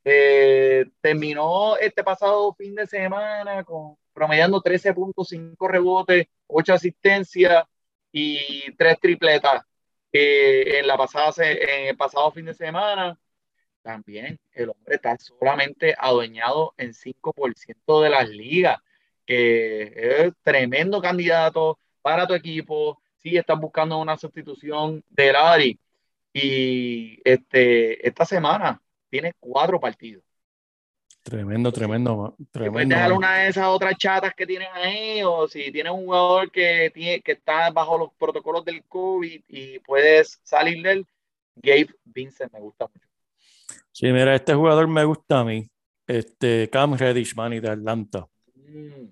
Eh, 0.05 0.85
terminó 1.01 1.75
este 1.77 2.03
pasado 2.03 2.53
fin 2.53 2.75
de 2.75 2.85
semana 2.85 3.63
con 3.63 3.97
promediando 4.13 4.61
13.5 4.61 5.67
rebotes, 5.67 6.27
8 6.45 6.73
asistencias 6.75 7.63
y 8.11 8.71
3 8.77 8.99
tripletas. 8.99 9.63
Eh, 10.11 10.77
en, 10.77 10.85
la 10.85 10.95
pasada, 10.95 11.31
en 11.43 11.87
el 11.87 11.97
pasado 11.97 12.31
fin 12.31 12.45
de 12.45 12.53
semana, 12.53 13.19
también 13.81 14.39
el 14.51 14.69
hombre 14.69 14.93
está 14.93 15.17
solamente 15.17 15.95
adueñado 15.97 16.75
en 16.77 16.93
5% 16.93 18.03
de 18.03 18.09
las 18.11 18.29
ligas, 18.29 18.77
que 19.25 19.91
es 19.95 20.33
tremendo 20.43 21.01
candidato 21.01 21.79
para 22.03 22.27
tu 22.27 22.35
equipo. 22.35 23.01
Si 23.17 23.35
estás 23.35 23.59
buscando 23.59 23.97
una 23.97 24.17
sustitución 24.17 25.03
de 25.09 25.31
Larry, 25.31 25.79
y 26.33 27.19
este, 27.23 28.07
esta 28.07 28.25
semana 28.25 28.79
tiene 29.09 29.33
cuatro 29.39 29.79
partidos. 29.79 30.23
Tremendo, 31.23 31.73
tremendo, 31.73 32.15
puedes 32.15 32.51
tremendo. 32.51 32.95
man. 32.95 33.17
una 33.17 33.39
de 33.39 33.47
esas 33.49 33.67
otras 33.67 33.97
chatas 33.97 34.33
que 34.33 34.45
tienes 34.45 34.69
ahí, 34.73 35.21
o 35.23 35.47
si 35.47 35.71
tienes 35.71 35.91
un 35.91 36.05
jugador 36.05 36.51
que, 36.51 36.89
tiene, 36.93 37.21
que 37.21 37.33
está 37.33 37.69
bajo 37.71 37.97
los 37.97 38.13
protocolos 38.13 38.63
del 38.63 38.83
COVID 38.85 39.41
y 39.47 39.79
puedes 39.79 40.39
salir 40.43 40.81
de 40.83 40.91
él, 40.91 41.07
Gabe 41.55 41.89
Vincent 42.05 42.53
me 42.53 42.61
gusta 42.61 42.85
mucho. 42.85 43.07
Sí, 43.91 44.05
mira, 44.13 44.35
este 44.35 44.53
jugador 44.53 44.87
me 44.87 45.03
gusta 45.03 45.39
a 45.39 45.43
mí. 45.43 45.67
Este 46.05 46.69
Cam 46.69 46.93
Reddish, 46.93 47.35
man, 47.35 47.59
de 47.59 47.69
Atlanta. 47.69 48.27
Mm, 48.55 49.07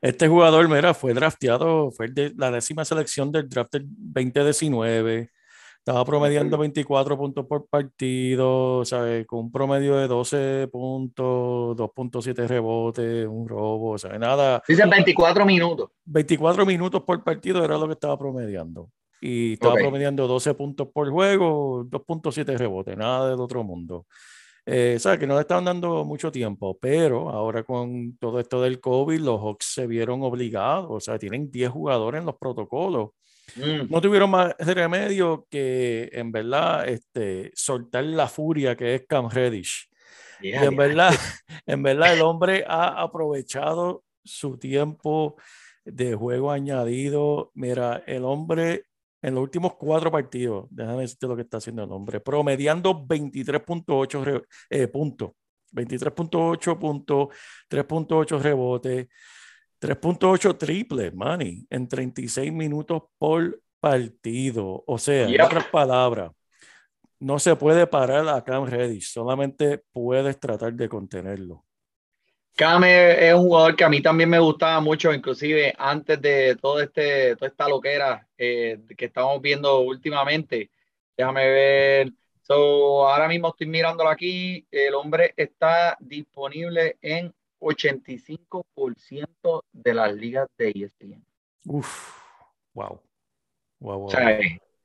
Este 0.00 0.28
jugador, 0.28 0.68
mira, 0.68 0.94
fue 0.94 1.14
drafteado, 1.14 1.90
fue 1.90 2.08
de 2.08 2.32
la 2.36 2.50
décima 2.50 2.84
selección 2.84 3.30
del 3.32 3.48
draft 3.48 3.72
del 3.72 3.86
2019. 3.88 5.30
Estaba 5.78 6.02
promediando 6.04 6.56
24 6.56 7.18
puntos 7.18 7.44
por 7.46 7.66
partido, 7.66 8.86
¿sabes? 8.86 9.26
Con 9.26 9.40
un 9.40 9.52
promedio 9.52 9.96
de 9.96 10.08
12 10.08 10.68
puntos, 10.72 11.76
2.7 11.76 12.46
rebotes, 12.48 13.26
un 13.26 13.46
robo, 13.46 13.98
¿sabes? 13.98 14.18
Nada, 14.18 14.62
Dice 14.66 14.86
24 14.86 15.44
minutos. 15.44 15.90
24 16.06 16.64
minutos 16.64 17.02
por 17.02 17.22
partido 17.22 17.62
era 17.62 17.76
lo 17.76 17.86
que 17.86 17.92
estaba 17.92 18.18
promediando. 18.18 18.88
Y 19.20 19.54
estaba 19.54 19.74
Ok. 19.74 19.80
promediando 19.80 20.26
12 20.26 20.54
puntos 20.54 20.88
por 20.92 21.10
juego, 21.10 21.84
2.7 21.84 22.56
rebotes, 22.56 22.96
nada 22.96 23.30
del 23.30 23.40
otro 23.40 23.62
mundo. 23.62 24.06
Eh, 24.66 24.96
¿sabes? 24.98 25.18
Que 25.18 25.26
no 25.26 25.34
le 25.34 25.42
estaban 25.42 25.66
dando 25.66 26.04
mucho 26.04 26.32
tiempo, 26.32 26.78
pero 26.80 27.28
ahora 27.28 27.62
con 27.64 28.16
todo 28.16 28.40
esto 28.40 28.62
del 28.62 28.80
COVID, 28.80 29.20
los 29.20 29.40
Hawks 29.40 29.74
se 29.74 29.86
vieron 29.86 30.22
obligados, 30.22 30.86
o 30.90 31.00
sea, 31.00 31.18
tienen 31.18 31.50
10 31.50 31.70
jugadores 31.70 32.20
en 32.20 32.26
los 32.26 32.36
protocolos. 32.36 33.10
Mm, 33.56 33.90
No 33.90 34.00
tuvieron 34.00 34.30
más 34.30 34.54
remedio 34.58 35.46
que, 35.50 36.08
en 36.12 36.32
verdad, 36.32 36.88
este, 36.88 37.50
soltar 37.54 38.04
la 38.04 38.26
furia 38.26 38.74
que 38.74 38.94
es 38.94 39.06
Cam 39.06 39.28
Reddish. 39.28 39.88
Y 40.40 40.48
yeah, 40.48 40.64
en 40.64 40.76
verdad, 40.76 41.10
en 41.66 41.82
verdad 41.82 42.14
el 42.14 42.22
hombre 42.22 42.64
ha 42.66 43.00
aprovechado 43.02 44.02
su 44.24 44.56
tiempo 44.56 45.36
de 45.84 46.14
juego 46.14 46.50
añadido. 46.50 47.50
Mira, 47.54 48.02
el 48.06 48.24
hombre 48.24 48.86
en 49.24 49.34
los 49.34 49.42
últimos 49.42 49.74
cuatro 49.76 50.10
partidos, 50.10 50.66
déjame 50.70 51.02
decirte 51.02 51.26
lo 51.26 51.34
que 51.36 51.42
está 51.42 51.56
haciendo 51.56 51.82
el 51.84 51.90
hombre, 51.92 52.20
promediando 52.20 52.94
23.8 53.06 54.22
re- 54.24 54.42
eh, 54.70 54.86
puntos, 54.88 55.30
23.8 55.72 56.78
puntos, 56.78 57.28
3.8 57.68 58.38
rebotes, 58.40 59.08
3.8 59.80 60.56
triples, 60.56 61.14
Manny, 61.14 61.66
en 61.70 61.88
36 61.88 62.52
minutos 62.52 63.02
por 63.18 63.60
partido. 63.80 64.82
O 64.86 64.98
sea, 64.98 65.26
en 65.34 65.40
otras 65.46 65.66
palabras, 65.66 66.30
no 67.20 67.38
se 67.38 67.54
puede 67.56 67.86
parar 67.86 68.28
a 68.28 68.42
Cam 68.44 68.66
Reddish, 68.66 69.10
solamente 69.12 69.82
puedes 69.92 70.38
tratar 70.38 70.74
de 70.74 70.88
contenerlo. 70.88 71.64
Cam 72.56 72.84
es 72.84 73.34
un 73.34 73.42
jugador 73.42 73.74
que 73.74 73.82
a 73.82 73.88
mí 73.88 74.00
también 74.00 74.30
me 74.30 74.38
gustaba 74.38 74.80
mucho, 74.80 75.12
inclusive 75.12 75.74
antes 75.76 76.22
de 76.22 76.56
todo 76.56 76.80
este, 76.80 77.34
toda 77.34 77.48
esta 77.48 77.68
loquera 77.68 78.28
eh, 78.38 78.78
que 78.96 79.06
estamos 79.06 79.42
viendo 79.42 79.80
últimamente. 79.80 80.70
Déjame 81.16 81.48
ver. 81.48 82.12
So, 82.42 83.08
ahora 83.08 83.26
mismo 83.26 83.48
estoy 83.48 83.66
mirándolo 83.66 84.08
aquí. 84.08 84.64
El 84.70 84.94
hombre 84.94 85.34
está 85.36 85.96
disponible 85.98 86.96
en 87.02 87.34
85% 87.58 89.64
de 89.72 89.94
las 89.94 90.14
ligas 90.14 90.46
de 90.56 90.70
ESPN. 90.70 91.26
Uf, 91.66 92.20
wow. 92.72 93.00
Wow, 93.80 93.98
wow, 93.98 94.10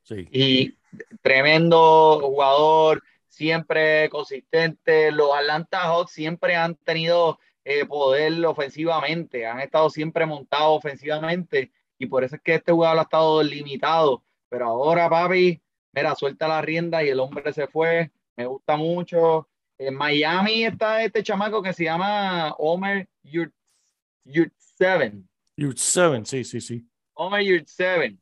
Sí, 0.02 0.26
y 0.32 0.76
tremendo 1.22 2.18
jugador, 2.20 3.00
siempre 3.28 4.10
consistente. 4.10 5.12
Los 5.12 5.32
Atlanta 5.32 5.82
Hawks 5.82 6.10
siempre 6.10 6.56
han 6.56 6.74
tenido 6.74 7.38
eh, 7.64 7.84
poder 7.86 8.44
ofensivamente, 8.46 9.46
han 9.46 9.60
estado 9.60 9.90
siempre 9.90 10.26
montados 10.26 10.78
ofensivamente 10.78 11.70
y 11.98 12.06
por 12.06 12.24
eso 12.24 12.36
es 12.36 12.42
que 12.42 12.54
este 12.54 12.72
jugador 12.72 12.98
ha 12.98 13.02
estado 13.02 13.42
limitado. 13.42 14.24
Pero 14.48 14.66
ahora, 14.66 15.08
papi, 15.08 15.60
mira, 15.92 16.14
suelta 16.14 16.48
la 16.48 16.62
rienda 16.62 17.04
y 17.04 17.08
el 17.08 17.20
hombre 17.20 17.52
se 17.52 17.66
fue. 17.66 18.10
Me 18.36 18.46
gusta 18.46 18.76
mucho. 18.76 19.48
En 19.78 19.94
Miami 19.94 20.64
está 20.64 21.02
este 21.04 21.22
chamaco 21.22 21.62
que 21.62 21.72
se 21.72 21.84
llama 21.84 22.54
Homer 22.58 23.08
Yurt7. 23.24 25.22
You're 25.56 25.76
seven, 25.76 26.24
sí, 26.24 26.42
sí, 26.42 26.60
sí. 26.60 26.86
Homer 27.12 27.42
Yurt7, 27.42 28.18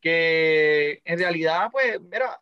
que 0.00 1.02
en 1.04 1.18
realidad, 1.18 1.70
pues, 1.72 2.00
mira, 2.00 2.40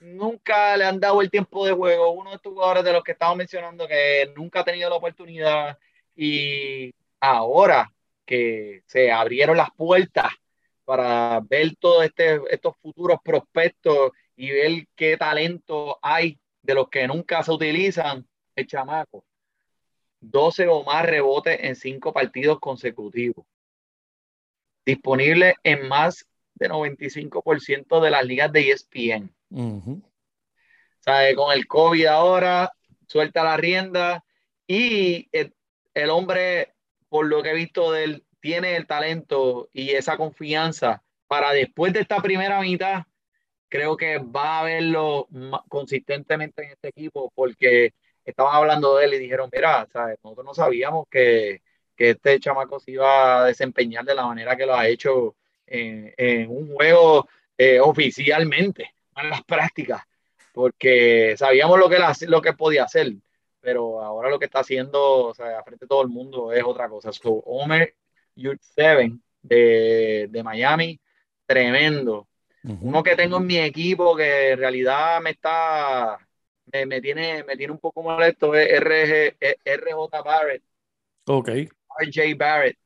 nunca 0.00 0.76
le 0.76 0.84
han 0.84 1.00
dado 1.00 1.20
el 1.20 1.30
tiempo 1.30 1.66
de 1.66 1.72
juego. 1.72 2.12
Uno 2.12 2.30
de 2.30 2.36
estos 2.36 2.52
jugadores 2.52 2.84
de 2.84 2.92
los 2.92 3.02
que 3.04 3.12
estamos 3.12 3.36
mencionando 3.36 3.86
que 3.86 4.32
nunca 4.36 4.60
ha 4.60 4.64
tenido 4.64 4.90
la 4.90 4.96
oportunidad 4.96 5.78
y 6.16 6.92
ahora 7.20 7.92
que 8.24 8.82
se 8.86 9.10
abrieron 9.10 9.56
las 9.56 9.70
puertas 9.72 10.32
para 10.84 11.40
ver 11.40 11.76
todos 11.76 12.04
este, 12.04 12.40
estos 12.50 12.76
futuros 12.80 13.18
prospectos 13.22 14.12
y 14.36 14.50
ver 14.50 14.86
qué 14.94 15.16
talento 15.16 15.98
hay 16.02 16.38
de 16.62 16.74
los 16.74 16.88
que 16.88 17.06
nunca 17.06 17.42
se 17.42 17.52
utilizan, 17.52 18.26
el 18.54 18.66
chamaco. 18.66 19.24
12 20.20 20.66
o 20.68 20.82
más 20.84 21.04
rebotes 21.04 21.58
en 21.62 21.76
cinco 21.76 22.12
partidos 22.12 22.58
consecutivos. 22.58 23.46
Disponible 24.84 25.54
en 25.62 25.86
más 25.88 26.26
de 26.54 26.68
95% 26.68 28.00
de 28.00 28.10
las 28.10 28.24
ligas 28.24 28.52
de 28.52 28.70
E 28.70 28.76
Con 31.34 31.52
el 31.52 31.66
COVID 31.66 32.06
ahora, 32.06 32.72
suelta 33.06 33.42
la 33.42 33.56
rienda 33.56 34.24
y 34.66 35.28
el, 35.32 36.10
hombre, 36.10 36.74
por 37.08 37.26
lo 37.26 37.42
que 37.42 37.50
he 37.50 37.54
visto 37.54 37.90
de 37.92 38.04
él, 38.04 38.24
tiene 38.40 38.76
el 38.76 38.86
talento 38.86 39.68
y 39.72 39.90
esa 39.90 40.16
confianza 40.16 41.02
para 41.26 41.52
después 41.52 41.92
de 41.92 42.00
esta 42.00 42.20
primera 42.20 42.60
mitad, 42.60 43.04
creo 43.68 43.96
que 43.96 44.18
va 44.18 44.60
a 44.60 44.64
verlo 44.64 45.28
consistentemente 45.68 46.62
en 46.62 46.70
este 46.70 46.88
equipo 46.88 47.32
porque 47.34 47.94
estaban 48.24 48.54
hablando 48.54 48.96
de 48.96 49.06
él 49.06 49.14
y 49.14 49.18
dijeron, 49.18 49.50
mira, 49.52 49.88
¿sabes? 49.92 50.18
nosotros 50.22 50.46
no 50.46 50.54
sabíamos 50.54 51.06
que, 51.10 51.62
que 51.96 52.10
este 52.10 52.38
chamaco 52.38 52.78
se 52.78 52.92
iba 52.92 53.40
a 53.42 53.46
desempeñar 53.46 54.04
de 54.04 54.14
la 54.14 54.26
manera 54.26 54.56
que 54.56 54.66
lo 54.66 54.74
ha 54.74 54.86
hecho 54.86 55.36
en, 55.66 56.12
en 56.16 56.50
un 56.50 56.74
juego 56.74 57.28
eh, 57.56 57.80
oficialmente, 57.80 58.94
no 59.18 59.24
en 59.24 59.30
las 59.30 59.44
prácticas, 59.44 60.02
porque 60.52 61.34
sabíamos 61.36 61.78
lo 61.78 61.88
que, 61.88 61.98
lo 62.26 62.40
que 62.40 62.52
podía 62.52 62.84
hacer, 62.84 63.12
pero 63.60 64.00
ahora 64.00 64.30
lo 64.30 64.38
que 64.38 64.46
está 64.46 64.60
haciendo, 64.60 65.26
o 65.26 65.34
sea, 65.34 65.62
frente 65.62 65.84
a 65.84 65.88
todo 65.88 66.02
el 66.02 66.08
mundo 66.08 66.52
es 66.52 66.62
otra 66.64 66.88
cosa. 66.88 67.12
So, 67.12 67.30
Homer 67.46 67.94
Yurtseven 68.34 69.22
de, 69.42 70.28
de 70.30 70.42
Miami, 70.42 71.00
tremendo. 71.46 72.28
Uno 72.62 73.02
que 73.02 73.16
tengo 73.16 73.38
en 73.38 73.46
mi 73.46 73.58
equipo 73.58 74.14
que 74.14 74.50
en 74.50 74.58
realidad 74.58 75.20
me 75.22 75.30
está, 75.30 76.18
me, 76.66 76.86
me 76.86 77.00
tiene, 77.00 77.42
me 77.44 77.56
tiene 77.56 77.72
un 77.72 77.78
poco 77.78 78.02
molesto 78.02 78.54
es 78.54 78.68
RG, 78.80 79.36
RJ 79.64 80.22
Barrett, 80.22 80.62
Ok, 81.26 81.48
RJ 82.00 82.34
Barrett, 82.36 82.78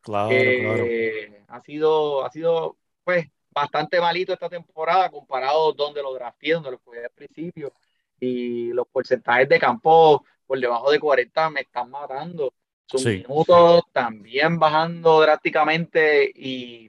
claro, 0.00 0.30
que 0.30 1.28
claro. 1.28 1.44
ha 1.48 1.60
sido, 1.62 2.24
ha 2.24 2.30
sido 2.30 2.76
pues 3.04 3.26
bastante 3.50 4.00
malito 4.00 4.32
esta 4.32 4.48
temporada 4.48 5.10
comparado 5.10 5.72
donde 5.72 6.02
lo 6.02 6.14
drafté, 6.14 6.52
donde 6.52 6.72
lo 6.72 6.78
fue 6.78 7.04
al 7.04 7.10
principio 7.10 7.72
y 8.20 8.72
los 8.72 8.86
porcentajes 8.88 9.48
de 9.48 9.58
campo 9.58 10.24
por 10.46 10.58
debajo 10.60 10.90
de 10.90 11.00
40 11.00 11.50
me 11.50 11.60
están 11.62 11.90
matando. 11.90 12.52
Sus 12.86 13.02
Sí. 13.02 13.08
minutos 13.10 13.82
también 13.92 14.58
bajando 14.58 15.20
drásticamente 15.20 16.30
y, 16.34 16.88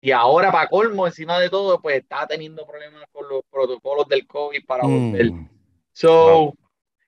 y 0.00 0.10
ahora 0.12 0.52
para 0.52 0.68
colmo, 0.68 1.06
encima 1.06 1.38
de 1.38 1.50
todo, 1.50 1.80
pues 1.80 1.98
está 1.98 2.26
teniendo 2.26 2.66
problemas 2.66 3.04
con 3.12 3.28
los 3.28 3.42
protocolos 3.50 4.08
del 4.08 4.26
COVID 4.26 4.64
para 4.66 4.86
volver. 4.86 5.32
Mm, 5.32 5.48
So, 5.92 6.08
Wow. 6.24 6.54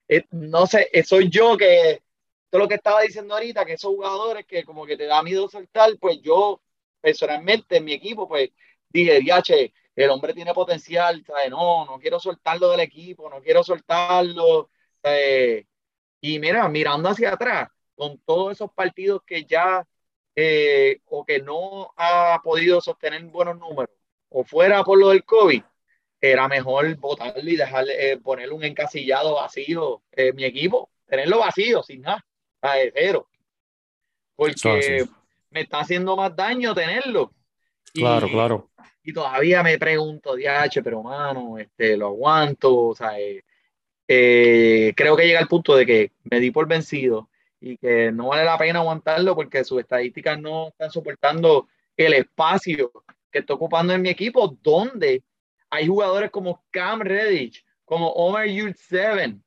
eh, 0.07 0.25
no 0.31 0.67
sé, 0.67 0.89
eh, 0.91 1.03
soy 1.03 1.29
yo 1.29 1.57
que 1.57 2.01
todo 2.49 2.61
lo 2.63 2.67
que 2.67 2.75
estaba 2.75 3.01
diciendo 3.01 3.33
ahorita, 3.33 3.65
que 3.65 3.73
esos 3.73 3.91
jugadores 3.95 4.45
que 4.45 4.63
como 4.63 4.85
que 4.85 4.97
te 4.97 5.05
da 5.05 5.23
miedo 5.23 5.47
soltar, 5.49 5.91
pues 5.99 6.21
yo 6.21 6.61
personalmente 7.01 7.77
en 7.77 7.85
mi 7.85 7.93
equipo, 7.93 8.27
pues 8.27 8.49
dije, 8.93 9.19
diache, 9.19 9.73
el 9.95 10.09
hombre 10.09 10.33
tiene 10.33 10.53
potencial, 10.53 11.23
¿sabes? 11.25 11.49
No, 11.49 11.85
no 11.85 11.99
quiero 11.99 12.19
soltarlo 12.19 12.69
del 12.69 12.81
equipo, 12.81 13.29
no 13.29 13.41
quiero 13.41 13.63
soltarlo. 13.63 14.69
¿sabes? 15.01 15.65
Y 16.21 16.39
mira, 16.39 16.69
mirando 16.69 17.09
hacia 17.09 17.33
atrás, 17.33 17.69
con 17.95 18.17
todos 18.19 18.53
esos 18.53 18.71
partidos 18.71 19.21
que 19.25 19.43
ya 19.43 19.85
eh, 20.35 21.01
o 21.05 21.25
que 21.25 21.39
no 21.41 21.91
ha 21.97 22.39
podido 22.41 22.79
sostener 22.79 23.21
buenos 23.25 23.57
números, 23.57 23.93
o 24.29 24.45
fuera 24.45 24.83
por 24.83 24.97
lo 24.97 25.09
del 25.09 25.25
COVID, 25.25 25.61
era 26.21 26.47
mejor 26.47 26.95
votarle 26.95 27.51
y 27.51 27.55
dejarle 27.57 28.11
eh, 28.11 28.17
ponerle 28.17 28.53
un 28.53 28.63
encasillado 28.63 29.35
vacío 29.35 30.01
en 30.13 30.33
mi 30.35 30.45
equipo, 30.45 30.89
tenerlo 31.05 31.39
vacío, 31.39 31.83
sin 31.83 32.01
nada, 32.01 32.25
a 32.61 32.75
cero, 32.93 33.27
porque 34.35 35.05
me 35.49 35.61
está 35.61 35.81
haciendo 35.81 36.15
más 36.15 36.33
daño 36.33 36.73
tenerlo. 36.73 37.33
Claro, 37.93 38.27
Y, 38.27 38.31
claro. 38.31 38.69
y 39.03 39.13
todavía 39.13 39.63
me 39.63 39.77
pregunto, 39.77 40.35
DH, 40.35 40.81
pero 40.83 41.03
mano, 41.03 41.57
este, 41.57 41.95
lo 41.97 42.07
aguanto, 42.07 42.75
o 42.89 42.95
sea, 42.95 43.19
eh, 43.19 43.43
eh, 44.07 44.93
creo 44.95 45.15
que 45.15 45.25
llega 45.25 45.39
el 45.39 45.47
punto 45.47 45.75
de 45.75 45.85
que 45.85 46.11
me 46.23 46.39
di 46.39 46.51
por 46.51 46.67
vencido 46.67 47.29
y 47.59 47.77
que 47.77 48.11
no 48.11 48.27
vale 48.27 48.43
la 48.43 48.57
pena 48.57 48.79
aguantarlo 48.79 49.35
porque 49.35 49.63
sus 49.63 49.79
estadísticas 49.79 50.39
no 50.39 50.69
están 50.69 50.91
soportando 50.91 51.67
el 51.95 52.13
espacio 52.13 52.91
que 53.31 53.39
está 53.39 53.53
ocupando 53.53 53.93
en 53.93 54.01
mi 54.01 54.09
equipo, 54.09 54.57
donde 54.61 55.23
hay 55.69 55.87
jugadores 55.87 56.29
como 56.29 56.63
Cam 56.71 57.01
Reddish, 57.01 57.63
como 57.85 58.09
Omer 58.09 58.49
Yurtseven, 58.49 59.43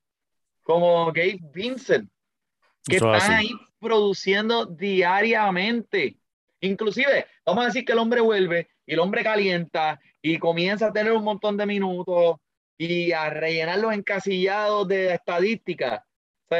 como 0.63 1.05
Gabe 1.07 1.39
Vincent, 1.53 2.09
que 2.85 2.97
Eso 2.97 3.13
están 3.13 3.33
así. 3.33 3.47
ahí 3.47 3.51
produciendo 3.79 4.65
diariamente. 4.65 6.17
Inclusive, 6.61 7.25
vamos 7.45 7.63
a 7.63 7.67
decir 7.67 7.85
que 7.85 7.91
el 7.91 7.99
hombre 7.99 8.21
vuelve 8.21 8.69
y 8.85 8.93
el 8.93 8.99
hombre 8.99 9.23
calienta 9.23 9.99
y 10.21 10.39
comienza 10.39 10.87
a 10.87 10.93
tener 10.93 11.13
un 11.13 11.23
montón 11.23 11.57
de 11.57 11.65
minutos 11.65 12.37
y 12.77 13.11
a 13.11 13.29
rellenar 13.29 13.79
los 13.79 13.93
encasillados 13.93 14.87
de 14.87 15.13
estadísticas. 15.13 16.01
O 16.49 16.55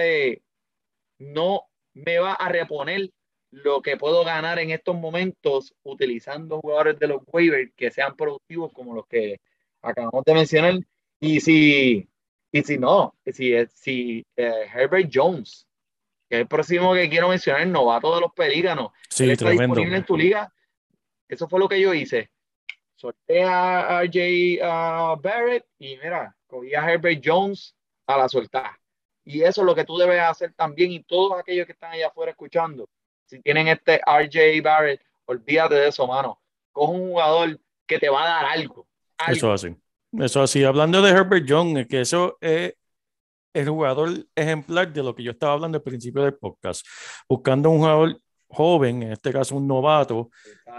no 1.19 1.63
me 1.93 2.19
va 2.19 2.33
a 2.33 2.49
reponer 2.49 3.09
lo 3.51 3.81
que 3.81 3.97
puedo 3.97 4.23
ganar 4.23 4.59
en 4.59 4.71
estos 4.71 4.95
momentos 4.95 5.73
utilizando 5.83 6.59
jugadores 6.59 6.99
de 6.99 7.07
los 7.07 7.21
waivers 7.27 7.71
que 7.75 7.91
sean 7.91 8.15
productivos 8.15 8.71
como 8.73 8.93
los 8.93 9.07
que 9.07 9.39
acabamos 9.81 10.23
de 10.25 10.33
mencionar. 10.33 10.79
Y 11.19 11.39
si, 11.39 12.07
y 12.51 12.63
si 12.63 12.77
no, 12.77 13.15
si, 13.25 13.53
si 13.73 14.25
eh, 14.35 14.67
Herbert 14.73 15.09
Jones, 15.11 15.66
que 16.29 16.37
el 16.39 16.47
próximo 16.47 16.93
que 16.93 17.09
quiero 17.09 17.29
mencionar, 17.29 17.61
el 17.61 17.71
novato 17.71 18.13
de 18.15 18.21
los 18.21 18.33
pelícanos, 18.33 18.91
él 18.93 19.07
Sí, 19.09 19.29
está 19.31 19.45
tremendo. 19.45 19.75
disponible 19.75 19.97
en 19.97 20.05
tu 20.05 20.17
liga. 20.17 20.53
Eso 21.27 21.47
fue 21.47 21.59
lo 21.59 21.67
que 21.67 21.79
yo 21.79 21.93
hice. 21.93 22.29
Sorteé 22.95 23.43
a 23.43 24.01
RJ 24.03 24.59
uh, 24.61 25.21
Barrett 25.21 25.65
y 25.77 25.97
mira, 25.97 26.35
cogí 26.47 26.73
a 26.73 26.89
Herbert 26.89 27.21
Jones 27.23 27.75
a 28.07 28.17
la 28.17 28.27
soltada. 28.29 28.79
Y 29.23 29.41
eso 29.43 29.61
es 29.61 29.65
lo 29.65 29.75
que 29.75 29.83
tú 29.85 29.97
debes 29.97 30.19
hacer 30.21 30.53
también. 30.53 30.91
Y 30.91 31.03
todos 31.03 31.37
aquellos 31.37 31.65
que 31.65 31.73
están 31.73 31.91
allá 31.91 32.07
afuera 32.07 32.31
escuchando, 32.31 32.89
si 33.25 33.39
tienen 33.41 33.67
este 33.67 33.99
RJ 34.05 34.61
Barrett, 34.63 35.01
olvídate 35.25 35.75
de 35.75 35.89
eso, 35.89 36.07
mano. 36.07 36.41
Coge 36.71 36.93
un 36.93 37.09
jugador 37.09 37.59
que 37.85 37.99
te 37.99 38.09
va 38.09 38.23
a 38.23 38.27
dar 38.27 38.45
algo. 38.45 38.87
algo. 39.17 39.33
Eso 39.37 39.53
es 39.53 39.63
así. 39.65 39.75
Eso 40.13 40.43
es 40.43 40.49
así. 40.49 40.63
Hablando 40.63 41.01
de 41.01 41.11
Herbert 41.11 41.45
Jones, 41.47 41.81
es 41.81 41.87
que 41.87 42.01
eso 42.01 42.37
es 42.39 42.73
el 43.57 43.69
jugador 43.69 44.25
ejemplar 44.35 44.93
de 44.93 45.03
lo 45.03 45.15
que 45.15 45.23
yo 45.23 45.31
estaba 45.31 45.53
hablando 45.53 45.77
al 45.77 45.83
principio 45.83 46.23
del 46.23 46.35
podcast. 46.35 46.85
Buscando 47.27 47.69
un 47.71 47.79
jugador 47.79 48.21
joven, 48.47 49.03
en 49.03 49.11
este 49.13 49.31
caso 49.31 49.55
un 49.55 49.67
novato, 49.67 50.29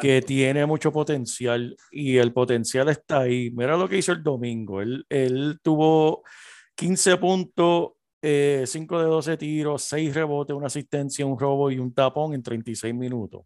que 0.01 0.23
tiene 0.23 0.65
mucho 0.65 0.93
potencial 0.93 1.77
y 1.91 2.17
el 2.17 2.33
potencial 2.33 2.89
está 2.89 3.21
ahí. 3.21 3.51
Mira 3.51 3.77
lo 3.77 3.89
que 3.89 3.99
hizo 3.99 4.13
el 4.13 4.23
domingo. 4.23 4.81
Él, 4.81 5.05
él 5.09 5.59
tuvo 5.63 6.23
15 6.77 7.17
puntos, 7.17 7.91
eh, 8.23 8.65
5 8.67 8.99
de 9.01 9.05
12 9.07 9.37
tiros, 9.37 9.83
6 9.83 10.15
rebotes, 10.15 10.57
una 10.57 10.69
asistencia, 10.69 11.27
un 11.27 11.39
robo 11.39 11.71
y 11.71 11.79
un 11.79 11.93
tapón 11.93 12.35
en 12.35 12.43
36 12.43 12.95
minutos. 12.95 13.43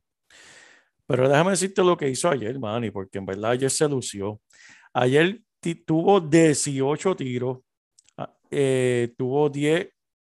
Pero 1.07 1.29
déjame 1.29 1.51
decirte 1.53 1.83
lo 1.83 1.97
que 1.97 2.09
hizo 2.09 2.29
ayer, 2.29 2.59
Manny, 2.59 2.91
porque 2.91 3.19
en 3.19 3.27
verdad 3.27 3.53
ayer 3.53 3.71
se 3.71 3.89
lució. 3.89 4.41
Ayer 4.93 5.41
tuvo 5.87 6.21
18 6.21 7.17
tiros, 7.17 7.59
eh, 8.53 9.15
tuvo 9.17 9.49
10 9.49 9.89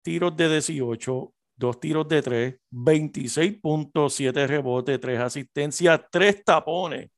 tiros 0.04 0.38
de 0.38 0.50
18, 0.50 1.34
2 1.56 1.80
tiros 1.80 2.08
de 2.08 2.22
3, 2.22 2.56
26 2.70 3.60
puntos, 3.60 4.14
7 4.14 4.48
rebotes, 4.48 5.00
3 5.00 5.20
asistencias, 5.20 6.02
3 6.12 6.44
tapones 6.44 7.10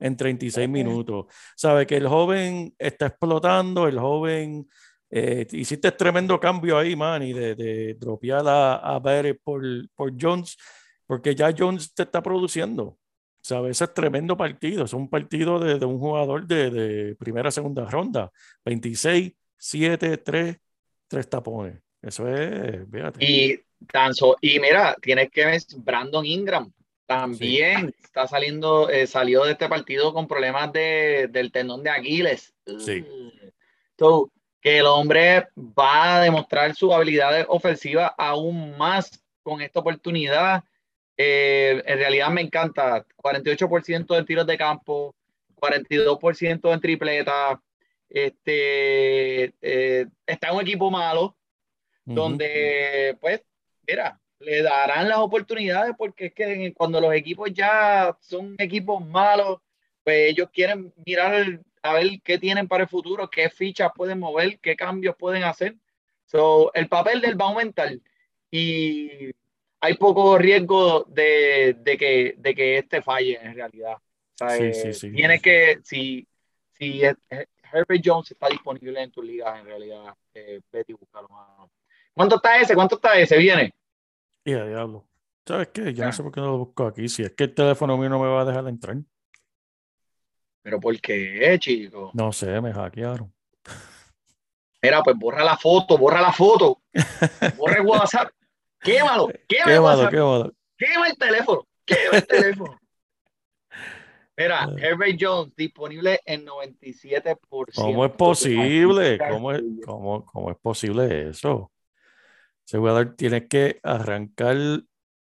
en 0.00 0.16
36 0.16 0.68
minutos. 0.68 1.26
Sabe 1.56 1.86
que 1.86 1.96
el 1.96 2.08
joven 2.08 2.74
está 2.78 3.06
explotando, 3.06 3.86
el 3.86 3.98
joven, 3.98 4.68
eh, 5.10 5.46
hiciste 5.52 5.92
tremendo 5.92 6.40
cambio 6.40 6.78
ahí, 6.78 6.96
Manny, 6.96 7.32
de, 7.32 7.54
de 7.54 7.94
dropear 7.94 8.46
a, 8.46 8.74
a 8.76 8.98
Barrett 8.98 9.40
por, 9.42 9.62
por 9.94 10.12
Jones, 10.20 10.56
porque 11.06 11.34
ya 11.34 11.54
Jones 11.56 11.94
te 11.94 12.02
está 12.02 12.22
produciendo. 12.22 12.98
¿Sabes? 13.42 13.72
Ese 13.72 13.84
es 13.84 13.94
tremendo 13.94 14.36
partido. 14.36 14.84
Es 14.84 14.92
un 14.92 15.08
partido 15.10 15.58
de, 15.58 15.78
de 15.78 15.84
un 15.84 15.98
jugador 15.98 16.46
de, 16.46 16.70
de 16.70 17.16
primera, 17.16 17.50
segunda 17.50 17.84
ronda. 17.84 18.30
26, 18.64 19.32
7, 19.62 20.16
3, 20.18 20.56
3 21.06 21.30
tapones. 21.30 21.78
Eso 22.02 22.26
es, 22.26 22.84
fíjate. 22.90 23.24
Y, 23.24 23.60
y 24.40 24.58
mira, 24.58 24.96
tienes 25.00 25.30
que 25.30 25.46
ver 25.46 25.62
Brandon 25.76 26.26
Ingram. 26.26 26.72
También 27.06 27.94
está 28.02 28.26
saliendo, 28.26 28.88
eh, 28.90 29.06
salió 29.06 29.44
de 29.44 29.52
este 29.52 29.68
partido 29.68 30.12
con 30.12 30.26
problemas 30.26 30.72
de, 30.72 31.28
del 31.30 31.52
tendón 31.52 31.84
de 31.84 31.90
Aquiles. 31.90 32.52
Sí. 32.80 33.06
So, 33.96 34.32
que 34.60 34.78
el 34.78 34.86
hombre 34.86 35.46
va 35.56 36.16
a 36.16 36.20
demostrar 36.22 36.74
su 36.74 36.92
habilidad 36.92 37.46
ofensiva 37.48 38.12
aún 38.18 38.76
más 38.76 39.22
con 39.44 39.60
esta 39.60 39.78
oportunidad. 39.78 40.64
Eh, 41.16 41.80
en 41.86 41.98
realidad 41.98 42.30
me 42.30 42.40
encanta. 42.40 43.06
48% 43.16 44.16
de 44.16 44.24
tiros 44.24 44.46
de 44.46 44.58
campo, 44.58 45.14
42% 45.54 46.72
en 46.72 46.80
tripleta. 46.80 47.60
Este, 48.14 49.54
eh, 49.62 50.06
está 50.26 50.52
un 50.52 50.60
equipo 50.60 50.90
malo 50.90 51.34
Ujú. 52.04 52.14
donde, 52.14 53.16
pues, 53.20 53.42
mira, 53.86 54.20
le 54.38 54.62
darán 54.62 55.08
las 55.08 55.18
oportunidades 55.18 55.94
porque 55.96 56.26
es 56.26 56.34
que 56.34 56.74
cuando 56.74 57.00
los 57.00 57.14
equipos 57.14 57.50
ya 57.54 58.14
son 58.20 58.54
equipos 58.58 59.04
malos, 59.06 59.60
pues 60.04 60.30
ellos 60.30 60.50
quieren 60.52 60.92
mirar 61.06 61.60
a 61.82 61.94
ver 61.94 62.20
qué 62.22 62.38
tienen 62.38 62.68
para 62.68 62.84
el 62.84 62.88
futuro, 62.88 63.30
qué 63.30 63.48
fichas 63.48 63.90
pueden 63.94 64.18
mover, 64.18 64.58
qué 64.58 64.76
cambios 64.76 65.16
pueden 65.16 65.44
hacer. 65.44 65.76
So, 66.26 66.72
el 66.74 66.88
papel 66.88 67.20
del 67.20 67.40
va 67.40 67.46
a 67.46 67.48
aumentar. 67.48 67.92
Y 68.50 69.30
hay 69.80 69.94
poco 69.94 70.36
riesgo 70.36 71.04
de, 71.04 71.76
de 71.78 71.96
que, 71.96 72.34
de 72.36 72.54
que 72.54 72.78
este 72.78 73.00
falle 73.00 73.38
en 73.42 73.54
realidad. 73.54 73.94
O 73.94 74.36
sea, 74.36 74.50
Sí, 74.50 74.64
eh, 74.64 74.74
sí, 74.74 74.92
sí. 74.92 75.12
Tienes 75.12 75.40
que, 75.40 75.78
si, 75.82 76.26
si 76.72 77.02
Herbert 77.72 78.02
Jones 78.04 78.30
está 78.30 78.48
disponible 78.48 79.02
en 79.02 79.10
tu 79.10 79.22
liga, 79.22 79.58
en 79.58 79.66
realidad, 79.66 80.14
eh, 80.34 80.60
vete 80.70 80.92
y 80.92 80.94
búscalo, 80.94 81.28
mano. 81.28 81.70
¿Cuánto 82.14 82.36
está 82.36 82.58
ese? 82.60 82.74
¿Cuánto 82.74 82.96
está 82.96 83.18
ese? 83.18 83.36
Viene. 83.38 83.74
Y 84.44 84.52
a 84.54 84.64
diablo. 84.64 85.06
¿Sabes 85.46 85.68
qué? 85.68 85.92
Yo 85.94 86.02
no 86.04 86.10
Ah. 86.10 86.12
sé 86.12 86.22
por 86.22 86.32
qué 86.32 86.40
no 86.40 86.46
lo 86.52 86.58
busco 86.58 86.86
aquí. 86.86 87.08
Si 87.08 87.22
es 87.22 87.32
que 87.32 87.44
el 87.44 87.54
teléfono 87.54 87.96
mío 87.96 88.08
no 88.08 88.18
me 88.18 88.28
va 88.28 88.42
a 88.42 88.44
dejar 88.44 88.68
entrar. 88.68 88.96
Pero 90.62 90.78
¿por 90.78 91.00
qué, 91.00 91.56
chico? 91.58 92.10
No 92.14 92.30
sé, 92.32 92.60
me 92.60 92.72
hackearon. 92.72 93.32
Mira, 94.82 95.02
pues 95.02 95.16
borra 95.16 95.44
la 95.44 95.56
foto, 95.56 95.96
borra 95.96 96.20
la 96.20 96.32
foto. 96.32 96.82
Borra 97.56 97.76
el 97.76 97.86
WhatsApp. 97.86 98.30
Quémalo, 98.80 99.28
quema 99.28 99.38
el 99.38 99.46
Qué 99.48 99.64
malo, 99.80 99.82
WhatsApp. 99.84 100.10
qué 100.10 100.16
malo. 100.20 100.52
Quema 100.76 101.06
el 101.08 101.16
teléfono. 101.16 101.66
Quema 101.84 102.16
el 102.18 102.26
teléfono. 102.26 102.80
Mira, 104.36 104.64
Eh. 104.64 104.80
Herbert 104.80 105.18
Jones 105.20 105.54
disponible 105.56 106.20
en 106.24 106.46
97%. 106.46 107.82
¿Cómo 107.82 108.04
es 108.04 108.12
posible? 108.12 109.18
¿Cómo 109.18 109.52
es, 109.52 109.62
cómo, 109.84 110.24
cómo 110.24 110.50
es 110.50 110.56
posible 110.58 111.28
eso? 111.28 111.70
Ese 112.66 112.78
jugador 112.78 113.14
tiene 113.16 113.46
que 113.46 113.78
arrancar 113.82 114.56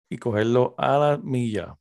y 0.10 0.18
cogerlo 0.18 0.74
a 0.78 0.98
la 0.98 1.18
milla. 1.18 1.76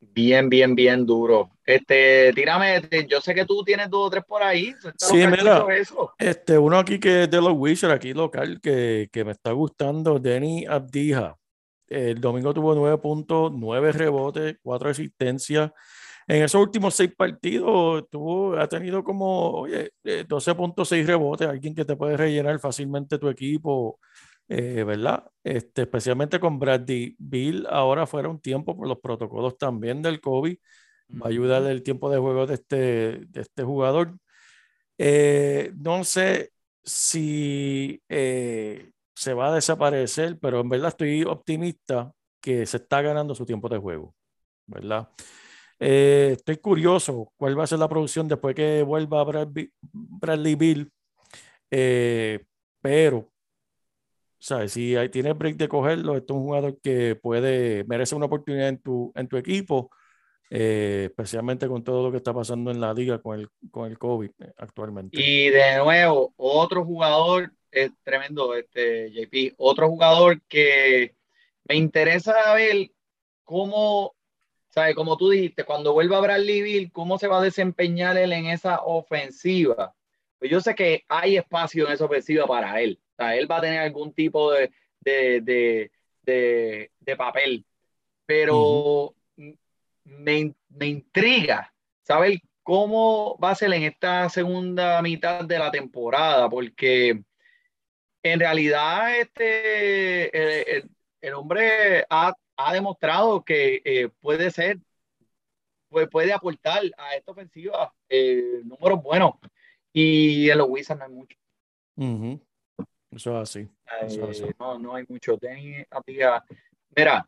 Bien, 0.00 0.48
bien, 0.48 0.74
bien 0.74 1.06
duro. 1.06 1.50
Este, 1.64 2.32
tírame, 2.34 2.76
este, 2.76 3.06
yo 3.06 3.20
sé 3.20 3.34
que 3.34 3.44
tú 3.44 3.64
tienes 3.64 3.88
dos 3.90 4.06
o 4.06 4.10
tres 4.10 4.24
por 4.24 4.42
ahí. 4.42 4.74
Sí, 4.96 5.26
mira. 5.26 5.64
eso. 5.74 6.12
Este, 6.18 6.58
uno 6.58 6.78
aquí 6.78 7.00
que 7.00 7.24
es 7.24 7.30
de 7.30 7.40
los 7.40 7.54
Wizards, 7.54 7.94
aquí 7.94 8.12
local, 8.12 8.60
que, 8.60 9.08
que 9.10 9.24
me 9.24 9.32
está 9.32 9.52
gustando, 9.52 10.18
Denny 10.18 10.66
Abdija. 10.66 11.36
El 11.94 12.20
domingo 12.20 12.52
tuvo 12.52 12.74
9.9 12.74 13.92
rebotes, 13.92 14.56
4 14.62 14.90
asistencias. 14.90 15.70
En 16.26 16.42
esos 16.42 16.60
últimos 16.60 16.94
seis 16.94 17.12
partidos 17.14 18.08
tuvo, 18.10 18.56
ha 18.58 18.66
tenido 18.68 19.04
como, 19.04 19.50
oye, 19.50 19.92
eh, 20.04 20.24
12.6 20.26 21.06
rebotes, 21.06 21.46
alguien 21.46 21.74
que 21.74 21.84
te 21.84 21.96
puede 21.96 22.16
rellenar 22.16 22.58
fácilmente 22.58 23.18
tu 23.18 23.28
equipo, 23.28 24.00
eh, 24.48 24.84
¿verdad? 24.84 25.24
Este, 25.42 25.82
especialmente 25.82 26.40
con 26.40 26.58
Bradley 26.58 27.14
Bill, 27.18 27.66
ahora 27.70 28.06
fuera 28.06 28.28
un 28.28 28.40
tiempo 28.40 28.76
por 28.76 28.88
los 28.88 28.98
protocolos 29.00 29.58
también 29.58 30.02
del 30.02 30.20
COVID, 30.20 30.56
va 31.22 31.26
a 31.26 31.28
ayudar 31.28 31.62
el 31.64 31.82
tiempo 31.82 32.10
de 32.10 32.18
juego 32.18 32.46
de 32.46 32.54
este, 32.54 32.76
de 32.76 33.40
este 33.40 33.62
jugador. 33.62 34.16
Eh, 34.98 35.72
no 35.76 36.04
sé 36.04 36.52
si 36.82 38.02
eh, 38.08 38.92
se 39.14 39.34
va 39.34 39.48
a 39.48 39.54
desaparecer, 39.54 40.38
pero 40.40 40.60
en 40.60 40.68
verdad 40.68 40.88
estoy 40.88 41.22
optimista 41.24 42.12
que 42.40 42.66
se 42.66 42.78
está 42.78 43.02
ganando 43.02 43.34
su 43.34 43.46
tiempo 43.46 43.68
de 43.68 43.78
juego, 43.78 44.14
¿verdad? 44.66 45.08
Eh, 45.80 46.34
estoy 46.38 46.58
curioso 46.58 47.32
cuál 47.36 47.58
va 47.58 47.64
a 47.64 47.66
ser 47.66 47.78
la 47.80 47.88
producción 47.88 48.28
después 48.28 48.54
que 48.54 48.82
vuelva 48.82 49.24
Brad 49.24 49.48
Bi- 49.48 49.72
Bradley 49.92 50.54
Bill, 50.56 50.92
eh, 51.70 52.44
pero, 52.82 53.30
¿sabes? 54.38 54.72
Si 54.72 54.96
ahí 54.96 55.08
tienes 55.08 55.36
break 55.36 55.56
de 55.56 55.68
cogerlo, 55.68 56.16
esto 56.16 56.34
es 56.34 56.38
un 56.38 56.44
jugador 56.44 56.80
que 56.82 57.16
puede, 57.16 57.84
merece 57.84 58.14
una 58.14 58.26
oportunidad 58.26 58.68
en 58.68 58.78
tu, 58.80 59.12
en 59.14 59.28
tu 59.28 59.36
equipo, 59.36 59.90
eh, 60.50 61.06
especialmente 61.06 61.66
con 61.66 61.82
todo 61.82 62.02
lo 62.02 62.10
que 62.10 62.18
está 62.18 62.32
pasando 62.32 62.70
en 62.70 62.80
la 62.80 62.92
liga 62.92 63.20
con 63.20 63.40
el, 63.40 63.48
con 63.70 63.90
el 63.90 63.98
COVID 63.98 64.30
eh, 64.40 64.52
actualmente. 64.58 65.20
Y 65.20 65.48
de 65.48 65.78
nuevo, 65.78 66.32
otro 66.36 66.84
jugador, 66.84 67.52
es 67.70 67.90
tremendo, 68.02 68.54
este 68.54 69.10
JP, 69.10 69.54
otro 69.58 69.88
jugador 69.88 70.40
que 70.42 71.14
me 71.64 71.76
interesa 71.76 72.54
ver 72.54 72.90
cómo, 73.42 74.14
¿sabes? 74.68 74.94
Como 74.94 75.16
tú 75.16 75.30
dijiste, 75.30 75.64
cuando 75.64 75.92
vuelva 75.92 76.20
Bradley 76.20 76.62
Bill, 76.62 76.92
cómo 76.92 77.18
se 77.18 77.26
va 77.26 77.38
a 77.38 77.44
desempeñar 77.44 78.16
él 78.16 78.32
en 78.32 78.46
esa 78.46 78.82
ofensiva. 78.84 79.94
Pues 80.38 80.50
yo 80.50 80.60
sé 80.60 80.74
que 80.74 81.04
hay 81.08 81.36
espacio 81.36 81.86
en 81.86 81.94
esa 81.94 82.04
ofensiva 82.04 82.46
para 82.46 82.80
él. 82.80 83.00
O 83.12 83.16
sea, 83.16 83.36
él 83.36 83.50
va 83.50 83.58
a 83.58 83.62
tener 83.62 83.80
algún 83.80 84.12
tipo 84.12 84.52
de, 84.52 84.70
de, 85.00 85.40
de, 85.40 85.90
de, 86.22 86.90
de 87.00 87.16
papel. 87.16 87.64
Pero 88.26 89.14
me, 90.04 90.54
me 90.68 90.86
intriga 90.86 91.72
saber 92.02 92.40
cómo 92.62 93.38
va 93.42 93.50
a 93.50 93.54
ser 93.54 93.72
en 93.74 93.82
esta 93.84 94.28
segunda 94.28 95.00
mitad 95.02 95.44
de 95.44 95.58
la 95.58 95.70
temporada, 95.70 96.48
porque 96.48 97.22
en 98.22 98.40
realidad 98.40 99.18
este, 99.18 100.36
el, 100.72 100.76
el- 100.82 100.90
el 101.20 101.32
hombre 101.34 102.04
ha, 102.10 102.34
ha 102.56 102.72
demostrado 102.74 103.42
que 103.42 103.80
eh, 103.82 104.10
puede 104.20 104.50
ser, 104.50 104.78
puede, 105.88 106.06
puede 106.06 106.32
aportar 106.34 106.82
a 106.98 107.16
esta 107.16 107.32
ofensiva 107.32 107.94
eh, 108.10 108.60
números 108.64 109.02
buenos. 109.02 109.32
Y 109.92 110.50
en 110.50 110.58
los 110.58 110.68
Wizards 110.68 110.98
no 110.98 111.04
hay 111.06 111.12
mucho. 111.12 111.38
Eso 113.10 113.40
es 113.40 113.42
así. 113.48 113.70
Eso 114.02 114.28
es 114.30 114.40
Eh, 114.42 114.54
no, 114.58 114.78
no 114.78 114.94
hay 114.94 115.06
mucho. 115.08 115.38
Mira, 116.96 117.26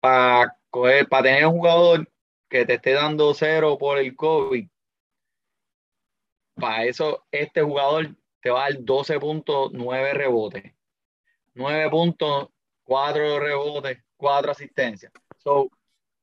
para 0.00 0.56
coger, 0.76 1.08
para 1.08 1.22
tener 1.24 1.46
un 1.46 1.52
jugador 1.52 2.08
que 2.48 2.66
te 2.66 2.74
esté 2.74 2.92
dando 2.92 3.32
cero 3.34 3.76
por 3.78 3.98
el 3.98 4.14
COVID, 4.14 4.68
para 6.54 6.84
eso 6.84 7.24
este 7.30 7.62
jugador 7.62 8.14
te 8.40 8.50
va 8.50 8.66
a 8.66 8.70
dar 8.70 8.80
12.9 8.80 10.12
rebotes, 10.12 10.72
9.4 11.54 13.40
rebotes, 13.40 13.98
4 14.16 14.52
asistencias. 14.52 15.12
So, 15.38 15.70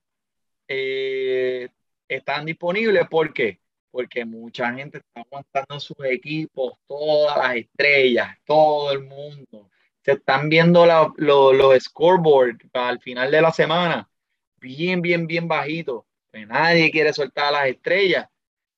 eh, 0.67 1.67
están 2.07 2.45
disponibles. 2.45 3.07
¿Por 3.09 3.33
qué? 3.33 3.59
Porque 3.91 4.23
mucha 4.25 4.71
gente 4.73 4.99
está 4.99 5.21
aguantando 5.21 5.73
en 5.75 5.81
sus 5.81 5.97
equipos, 6.05 6.73
todas 6.87 7.37
las 7.37 7.55
estrellas, 7.57 8.37
todo 8.45 8.91
el 8.91 9.03
mundo. 9.03 9.69
Se 10.01 10.13
están 10.13 10.47
viendo 10.49 10.85
la- 10.85 11.11
lo- 11.17 11.51
los 11.53 11.83
scoreboards 11.83 12.65
al 12.73 12.99
final 13.01 13.29
de 13.31 13.41
la 13.41 13.51
semana, 13.51 14.09
bien, 14.59 15.01
bien, 15.01 15.27
bien 15.27 15.47
bajitos. 15.47 16.03
Pues 16.31 16.47
nadie 16.47 16.91
quiere 16.91 17.13
soltar 17.13 17.45
a 17.45 17.51
las 17.51 17.67
estrellas. 17.67 18.27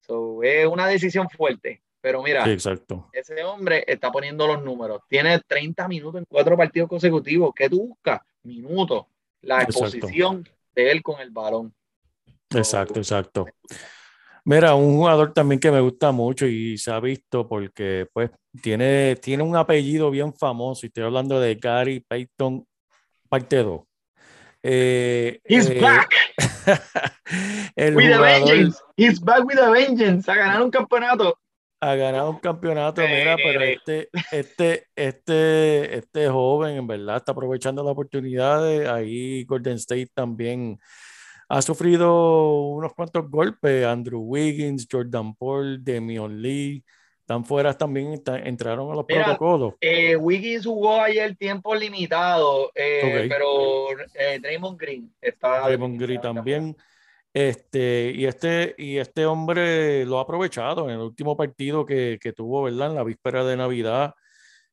So, 0.02 0.42
es 0.44 0.66
una 0.66 0.88
decisión 0.88 1.30
fuerte. 1.30 1.82
Pero 2.02 2.24
mira, 2.24 2.46
Sí, 2.46 2.52
exacto. 2.52 3.10
ese 3.12 3.44
hombre 3.44 3.84
está 3.86 4.10
poniendo 4.12 4.48
los 4.48 4.64
números. 4.64 5.02
Tiene 5.10 5.40
30 5.46 5.88
minutos 5.90 6.20
en 6.22 6.26
cuatro 6.30 6.56
partidos 6.56 6.88
consecutivos. 6.88 7.52
¿Qué 7.54 7.70
tú 7.70 7.90
buscas? 7.90 8.22
Minutos. 8.44 9.06
La 9.42 9.62
Exacto. 9.62 9.86
exposición 9.86 10.48
de 10.74 10.92
él 10.92 11.04
con 11.04 11.20
el 11.20 11.30
balón. 11.32 11.74
Exacto, 12.56 13.00
exacto. 13.00 13.46
Mira, 14.46 14.74
un 14.76 14.96
jugador 14.96 15.34
también 15.34 15.60
que 15.60 15.70
me 15.72 15.82
gusta 15.82 16.12
mucho 16.12 16.48
y 16.48 16.78
se 16.78 16.90
ha 16.92 17.00
visto 17.00 17.48
porque 17.48 18.08
pues 18.14 18.32
tiene, 18.64 19.18
tiene 19.18 19.44
un 19.44 19.56
apellido 19.56 20.10
bien 20.10 20.34
famoso 20.34 20.86
y 20.86 20.88
estoy 20.88 21.04
hablando 21.04 21.40
de 21.40 21.56
Gary 21.56 22.00
Payton, 22.00 22.66
parte 23.28 23.58
2. 23.58 23.82
Eh, 24.64 25.40
He's 25.46 25.70
eh, 25.70 25.80
back 25.80 26.10
el 27.76 27.96
with 27.96 28.06
a 28.12 28.18
jugador 28.18 28.22
vengeance. 28.46 28.82
He's 28.98 29.20
back 29.20 29.46
with 29.46 29.58
a 29.60 29.70
vengeance. 29.70 30.28
A 30.30 30.36
ganar 30.36 30.62
un 30.62 30.72
campeonato. 30.72 31.38
ha 31.82 31.96
ganado 31.96 32.30
un 32.32 32.40
campeonato, 32.40 33.02
mira, 33.02 33.38
pero 33.38 33.62
Eh. 33.62 33.74
este, 33.80 34.10
este, 34.34 34.88
este, 34.98 35.98
este 35.98 36.28
joven 36.30 36.76
en 36.76 36.88
verdad 36.88 37.18
está 37.18 37.32
aprovechando 37.32 37.82
las 37.84 37.92
oportunidades. 37.94 38.86
Ahí 38.90 39.46
Golden 39.46 39.76
State 39.78 40.10
también 40.14 40.78
ha 41.48 41.62
sufrido 41.62 42.68
unos 42.72 42.94
cuantos 42.94 43.30
golpes. 43.30 43.86
Andrew 43.86 44.20
Wiggins, 44.20 44.88
Jordan 44.92 45.34
Paul, 45.36 45.82
Demion 45.82 46.42
Lee, 46.42 46.84
están 47.30 47.46
fuera 47.46 47.72
también, 47.78 48.14
está- 48.14 48.40
entraron 48.40 48.92
a 48.92 48.96
los 48.96 49.06
Mira, 49.08 49.26
protocolos. 49.26 49.76
Eh, 49.82 50.16
Wiggins 50.16 50.66
jugó 50.66 51.00
ayer 51.00 51.36
tiempo 51.36 51.76
limitado, 51.76 52.72
eh, 52.74 53.02
Ok. 53.04 53.30
pero 53.30 53.92
eh, 54.16 54.40
Draymond 54.42 54.80
Green 54.80 55.14
está. 55.22 55.62
Draymond 55.68 56.02
Green 56.02 56.22
también. 56.22 56.76
Este, 57.32 58.12
y 58.16 58.26
este, 58.26 58.74
y 58.80 58.98
este 58.98 59.28
hombre 59.28 60.04
lo 60.08 60.18
ha 60.18 60.24
aprovechado 60.24 60.86
en 60.90 60.96
el 60.96 61.02
último 61.02 61.38
partido 61.38 61.86
que, 61.86 62.18
que 62.20 62.34
tuvo, 62.34 62.64
¿verdad? 62.64 62.88
En 62.90 62.96
la 62.96 63.04
víspera 63.04 63.46
de 63.46 63.56
Navidad, 63.58 64.16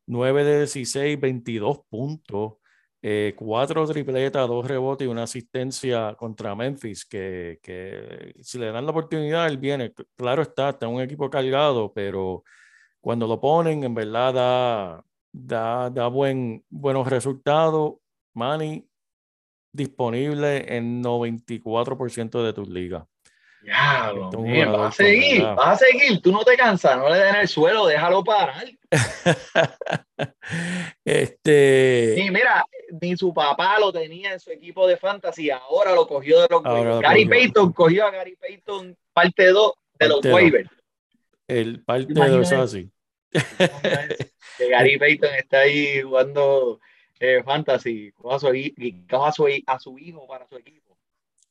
9 0.06 0.42
de 0.42 0.58
16, 0.60 1.20
22 1.20 1.80
puntos, 1.90 2.54
eh, 3.02 3.34
4 3.36 3.86
tripletas, 3.86 4.48
2 4.48 4.66
rebotes 4.66 5.06
y 5.06 5.10
una 5.10 5.24
asistencia 5.24 6.14
contra 6.16 6.54
Memphis, 6.54 7.04
que, 7.04 7.58
que 7.62 8.34
si 8.42 8.58
le 8.58 8.72
dan 8.72 8.84
la 8.84 8.90
oportunidad, 8.92 9.46
él 9.46 9.58
viene. 9.58 9.92
Claro 10.16 10.42
está, 10.42 10.70
está 10.70 10.88
un 10.88 11.00
equipo 11.00 11.30
cargado, 11.30 11.92
pero 11.92 12.44
cuando 13.00 13.26
lo 13.26 13.40
ponen, 13.40 13.84
en 13.84 13.94
verdad 13.94 14.34
da, 14.34 15.04
da, 15.32 15.90
da 15.90 16.08
buen, 16.08 16.64
buenos 16.68 17.06
resultados. 17.08 17.94
Manny, 18.34 18.88
disponible 19.72 20.76
en 20.76 21.02
94% 21.02 22.42
de 22.44 22.52
tus 22.52 22.68
ligas. 22.68 23.04
Ya, 23.62 24.12
es 24.12 24.66
vas 24.70 24.88
a 24.88 24.92
seguir, 24.92 25.42
vas 25.42 25.82
a 25.82 25.86
seguir. 25.86 26.22
Tú 26.22 26.30
no 26.30 26.44
te 26.44 26.56
cansas, 26.56 26.96
no 26.96 27.08
le 27.08 27.18
den 27.18 27.34
el 27.36 27.48
suelo, 27.48 27.86
déjalo 27.86 28.22
parar. 28.22 28.64
este, 31.04 32.14
Y 32.18 32.30
mira, 32.30 32.64
ni 33.00 33.16
su 33.16 33.34
papá 33.34 33.78
lo 33.80 33.92
tenía 33.92 34.32
en 34.32 34.40
su 34.40 34.50
equipo 34.50 34.86
de 34.86 34.96
fantasy, 34.96 35.50
ahora 35.50 35.94
lo 35.94 36.06
cogió 36.06 36.40
de 36.42 36.48
los 36.50 36.62
waivers. 36.64 37.00
Gary. 37.00 37.26
Payton 37.26 37.72
cogió 37.72 38.06
a 38.06 38.10
Gary 38.10 38.36
Payton 38.36 38.96
parte 39.12 39.46
2 39.48 39.72
de 39.98 40.08
los 40.08 40.16
Parte 40.20 40.32
waivers. 40.32 40.70
el 41.48 41.82
parte 41.84 42.06
de 42.06 42.12
Imagínate. 42.12 42.42
eso 42.42 42.62
así. 42.62 42.90
que 44.58 44.68
Gary 44.68 44.98
Payton 44.98 45.34
está 45.34 45.58
ahí 45.60 46.02
jugando 46.02 46.80
eh, 47.18 47.42
fantasy, 47.44 48.12
coja 48.12 48.36
a 48.36 48.38
su, 48.38 48.46
a 48.48 49.32
su, 49.32 49.48
a 49.66 49.78
su 49.78 49.98
hijo 49.98 50.26
para 50.26 50.46
su 50.46 50.56
equipo. 50.56 50.96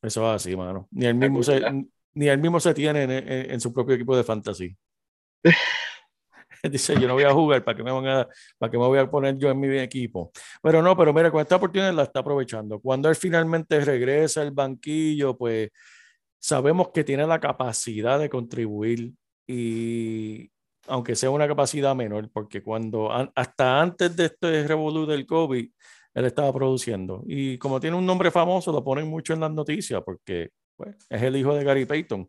Eso 0.01 0.21
es 0.29 0.35
así, 0.35 0.55
mano. 0.55 0.87
Ni 0.91 1.07
él 1.07 1.15
mismo 1.15 1.41
se. 1.41 1.61
Ni 2.15 2.27
él 2.29 2.39
mismo 2.39 2.59
se 2.59 2.73
tiene 2.73 3.03
en, 3.03 3.11
en- 3.11 3.51
en 3.51 3.61
su 3.61 3.73
propio 3.73 3.95
equipo 3.95 4.15
de 4.17 4.23
fantasy. 4.23 4.75
Dice, 6.63 6.99
yo 6.99 7.07
no 7.07 7.13
voy 7.13 7.23
a 7.23 7.33
jugar, 7.33 7.63
¿para 7.63 7.77
qué 7.77 7.83
me 7.83 7.91
van 7.91 8.07
a, 8.07 8.27
para 8.57 8.71
qué 8.71 8.77
me 8.77 8.85
voy 8.87 8.97
a 8.97 9.09
poner 9.09 9.37
yo 9.37 9.49
en 9.51 9.59
mi 9.59 9.77
equipo? 9.77 10.31
Pero 10.63 10.81
no, 10.81 10.97
pero 10.97 11.13
mira, 11.13 11.29
con 11.31 11.41
esta 11.41 11.57
oportunidad 11.57 11.93
la 11.93 12.03
está 12.03 12.21
aprovechando. 12.21 12.79
Cuando 12.79 13.07
él 13.09 13.15
finalmente 13.15 13.79
regresa 13.81 14.41
al 14.41 14.51
banquillo, 14.51 15.37
pues 15.37 15.69
sabemos 16.39 16.89
que 16.93 17.03
tiene 17.03 17.27
la 17.27 17.39
capacidad 17.39 18.19
de 18.19 18.29
contribuir 18.29 19.13
y 19.47 20.49
aunque 20.87 21.15
sea 21.15 21.29
una 21.31 21.47
capacidad 21.47 21.95
menor, 21.95 22.29
porque 22.31 22.63
cuando 22.63 23.11
an- 23.11 23.31
hasta 23.35 23.81
antes 23.81 24.15
de 24.15 24.25
este 24.25 24.67
revolú 24.67 25.05
del 25.05 25.25
COVID, 25.25 25.69
él 26.15 26.25
estaba 26.25 26.53
produciendo. 26.53 27.23
Y 27.27 27.57
como 27.57 27.79
tiene 27.79 27.97
un 27.97 28.05
nombre 28.05 28.31
famoso, 28.31 28.71
lo 28.71 28.83
ponen 28.83 29.07
mucho 29.07 29.33
en 29.33 29.41
las 29.41 29.51
noticias, 29.51 30.01
porque 30.05 30.49
pues, 30.75 30.95
es 31.09 31.21
el 31.21 31.35
hijo 31.35 31.55
de 31.55 31.63
Gary 31.63 31.85
Payton. 31.85 32.27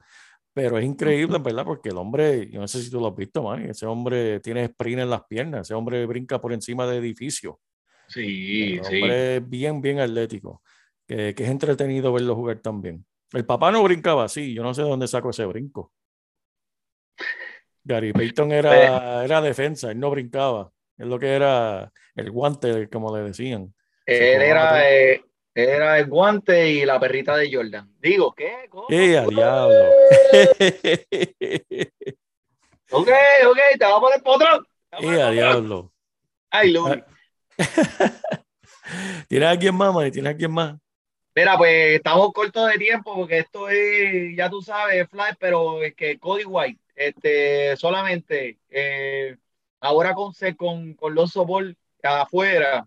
Pero 0.53 0.78
es 0.78 0.84
increíble, 0.86 1.38
verdad, 1.38 1.64
porque 1.64 1.90
el 1.90 1.99
hombre, 1.99 2.49
yo 2.51 2.61
no 2.61 2.66
sé 2.66 2.82
si 2.82 2.90
tú 2.90 2.99
lo 2.99 3.09
has 3.09 3.16
visto, 3.16 3.42
man, 3.42 3.68
ese 3.68 3.84
hombre 3.84 4.40
tiene 4.40 4.64
sprint 4.64 5.01
en 5.01 5.11
las 5.11 5.24
piernas, 5.24 5.66
ese 5.66 5.74
hombre 5.74 6.07
brinca 6.07 6.40
por 6.40 6.53
encima 6.53 6.86
de 6.86 6.97
edificios. 6.97 7.57
Sí, 8.09 8.78
El 8.78 8.84
sí. 8.84 9.03
hombre 9.03 9.36
es 9.36 9.49
bien, 9.49 9.82
bien 9.82 10.01
atlético, 10.01 10.62
que, 11.07 11.34
que 11.34 11.44
es 11.44 11.51
entretenido 11.51 12.11
verlo 12.12 12.34
jugar 12.34 12.61
también. 12.61 13.05
El 13.32 13.44
papá 13.44 13.70
no 13.70 13.82
brincaba 13.82 14.24
así, 14.24 14.55
yo 14.55 14.62
no 14.62 14.72
sé 14.72 14.82
de 14.82 14.88
dónde 14.88 15.09
sacó 15.09 15.28
ese 15.28 15.44
brinco. 15.44 15.92
Gary 17.84 18.12
Payton 18.12 18.53
era, 18.53 19.24
era 19.24 19.40
defensa, 19.40 19.90
él 19.90 20.01
no 20.01 20.11
brincaba. 20.11 20.72
Es 20.97 21.07
lo 21.07 21.18
que 21.18 21.28
era 21.34 21.92
el 22.14 22.30
guante, 22.30 22.88
como 22.88 23.16
le 23.16 23.24
decían. 23.24 23.72
Él 24.07 24.42
era, 24.42 24.90
eh, 24.90 25.22
era 25.62 25.98
el 25.98 26.07
guante 26.07 26.70
y 26.70 26.84
la 26.84 27.00
perrita 27.00 27.34
de 27.36 27.50
Jordan. 27.52 27.90
Digo, 27.98 28.34
¿qué? 28.34 28.66
¿Cómo? 28.68 28.86
¡Eh, 28.90 29.16
a 29.18 29.26
diablo! 29.26 29.90
Ok, 32.92 33.09
ok, 33.48 33.59
te 33.78 33.84
vamos 33.84 33.96
a 33.96 34.00
poner 34.00 34.22
potrón. 34.22 34.64
Te 34.90 34.96
vamos 34.96 35.11
¡Eh, 35.12 35.22
a 35.22 35.26
potrón. 35.26 35.34
diablo! 35.34 35.92
Ay, 36.50 36.72
Luli. 36.72 37.02
¿Tienes 39.28 39.48
alguien 39.48 39.74
más, 39.74 39.92
man? 39.92 40.11
¿Tienes 40.12 40.30
alguien 40.30 40.52
más? 40.52 40.76
Mira, 41.34 41.59
pues 41.59 41.96
estamos 41.96 42.32
cortos 42.32 42.68
de 42.70 42.78
tiempo 42.78 43.14
porque 43.14 43.38
esto 43.38 43.68
es, 43.68 44.36
ya 44.36 44.48
tú 44.48 44.62
sabes, 44.62 45.09
Flash, 45.11 45.34
pero 45.38 45.82
es 45.82 45.94
que 45.94 46.18
Cody 46.18 46.44
White, 46.44 46.80
este, 46.94 47.76
solamente 47.76 48.59
eh, 48.70 49.36
ahora 49.80 50.14
con, 50.14 50.32
con, 50.57 50.94
con 50.94 51.14
los 51.14 51.34
Ball 51.34 51.76
afuera, 52.02 52.86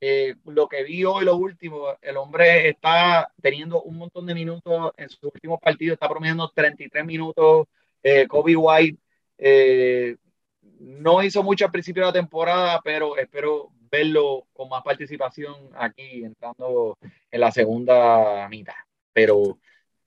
eh, 0.00 0.34
lo 0.46 0.68
que 0.68 0.82
vi 0.82 1.04
hoy, 1.04 1.24
lo 1.24 1.36
último, 1.36 1.88
el 2.00 2.16
hombre 2.16 2.68
está 2.68 3.30
teniendo 3.40 3.82
un 3.82 3.98
montón 3.98 4.26
de 4.26 4.34
minutos 4.34 4.92
en 4.96 5.08
sus 5.08 5.24
últimos 5.24 5.60
partidos, 5.60 5.94
está 5.94 6.08
promediando 6.08 6.50
33 6.54 7.04
minutos. 7.04 7.66
Eh, 8.02 8.26
Kobe 8.26 8.56
White 8.56 8.98
eh, 9.38 10.16
no 10.80 11.22
hizo 11.22 11.42
mucho 11.42 11.66
al 11.66 11.70
principio 11.70 12.02
de 12.02 12.06
la 12.08 12.12
temporada, 12.14 12.80
pero 12.82 13.16
espero 13.16 13.70
verlo 13.90 14.46
con 14.52 14.68
más 14.68 14.82
participación 14.82 15.54
aquí, 15.74 16.24
entrando 16.24 16.96
en 17.30 17.40
la 17.40 17.50
segunda 17.50 18.48
mitad. 18.48 18.74
Pero 19.12 19.58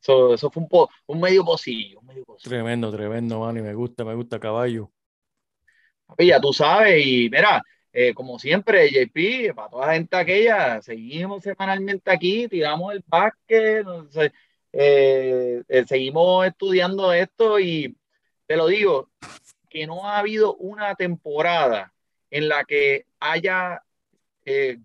eso, 0.02 0.34
eso 0.34 0.50
fue 0.50 0.64
un, 0.64 0.70
po- 0.70 0.90
un 1.08 1.20
medio 1.20 1.44
pocillo, 1.46 2.00
un 2.00 2.08
medio 2.08 2.24
pocillo. 2.24 2.50
Tremendo, 2.50 2.92
tremendo, 2.92 3.40
man. 3.42 3.58
Y 3.58 3.62
me 3.62 3.74
gusta, 3.74 4.04
me 4.04 4.16
gusta 4.16 4.40
caballo. 4.40 4.90
Ya 6.18 6.40
tú 6.40 6.54
sabes, 6.54 7.06
y 7.06 7.30
mira, 7.30 7.62
eh, 7.96 8.16
como 8.16 8.40
siempre, 8.40 8.90
JP, 8.90 9.54
para 9.54 9.70
toda 9.70 9.88
la 9.88 9.94
gente 9.94 10.16
aquella, 10.16 10.82
seguimos 10.82 11.44
semanalmente 11.44 12.10
aquí, 12.10 12.48
tiramos 12.48 12.92
el 12.92 13.04
básquet, 13.06 13.86
eh, 14.72 15.64
eh, 15.68 15.86
seguimos 15.88 16.48
estudiando 16.48 17.14
esto 17.14 17.60
y 17.60 17.96
te 18.48 18.58
lo 18.58 18.66
digo, 18.66 19.12
que 19.70 19.86
no 19.86 20.08
ha 20.08 20.18
habido 20.18 20.56
una 20.56 20.96
temporada 20.96 21.94
en 22.32 22.50
la 22.50 22.64
que 22.64 23.06
haya 23.20 23.84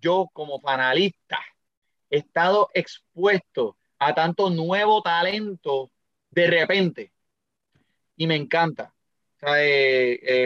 yo 0.01 0.29
como 0.33 0.61
fanalista 0.61 1.41
estado 2.11 2.71
expuesto 2.75 3.77
a 3.99 4.15
tanto 4.15 4.51
nuevo 4.51 5.03
talento 5.03 5.91
de 6.31 6.47
repente. 6.47 7.13
Y 8.17 8.27
me 8.27 8.37
encanta. 8.37 8.95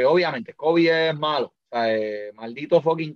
Obviamente, 0.07 0.55
Kobe 0.55 1.11
es 1.11 1.15
malo. 1.15 1.53
Eh, 1.73 2.33
maldito 2.35 2.81
fucking. 2.81 3.15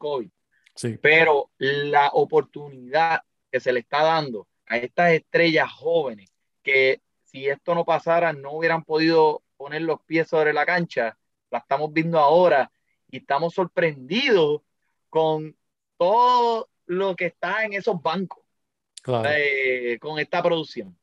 Sí, 0.74 0.98
Pero 1.00 1.50
la 1.58 2.10
oportunidad 2.12 3.22
que 3.50 3.60
se 3.60 3.72
le 3.72 3.80
está 3.80 4.02
dando 4.02 4.48
a 4.66 4.78
estas 4.78 5.12
estrellas 5.12 5.70
jóvenes, 5.72 6.30
que 6.62 7.00
si 7.24 7.48
esto 7.48 7.74
no 7.74 7.84
pasara, 7.84 8.32
no 8.32 8.52
hubieran 8.52 8.84
podido 8.84 9.42
poner 9.56 9.82
los 9.82 10.00
pies 10.02 10.28
sobre 10.28 10.52
la 10.52 10.66
cancha, 10.66 11.16
la 11.50 11.58
estamos 11.58 11.92
viendo 11.92 12.18
ahora 12.18 12.70
y 13.10 13.18
estamos 13.18 13.54
sorprendidos 13.54 14.62
con 15.08 15.56
todo 15.96 16.68
lo 16.86 17.16
que 17.16 17.26
está 17.26 17.64
en 17.64 17.72
esos 17.72 18.00
bancos 18.02 18.44
claro. 19.02 19.28
eh, 19.32 19.98
con 20.00 20.18
esta 20.18 20.42
producción. 20.42 20.96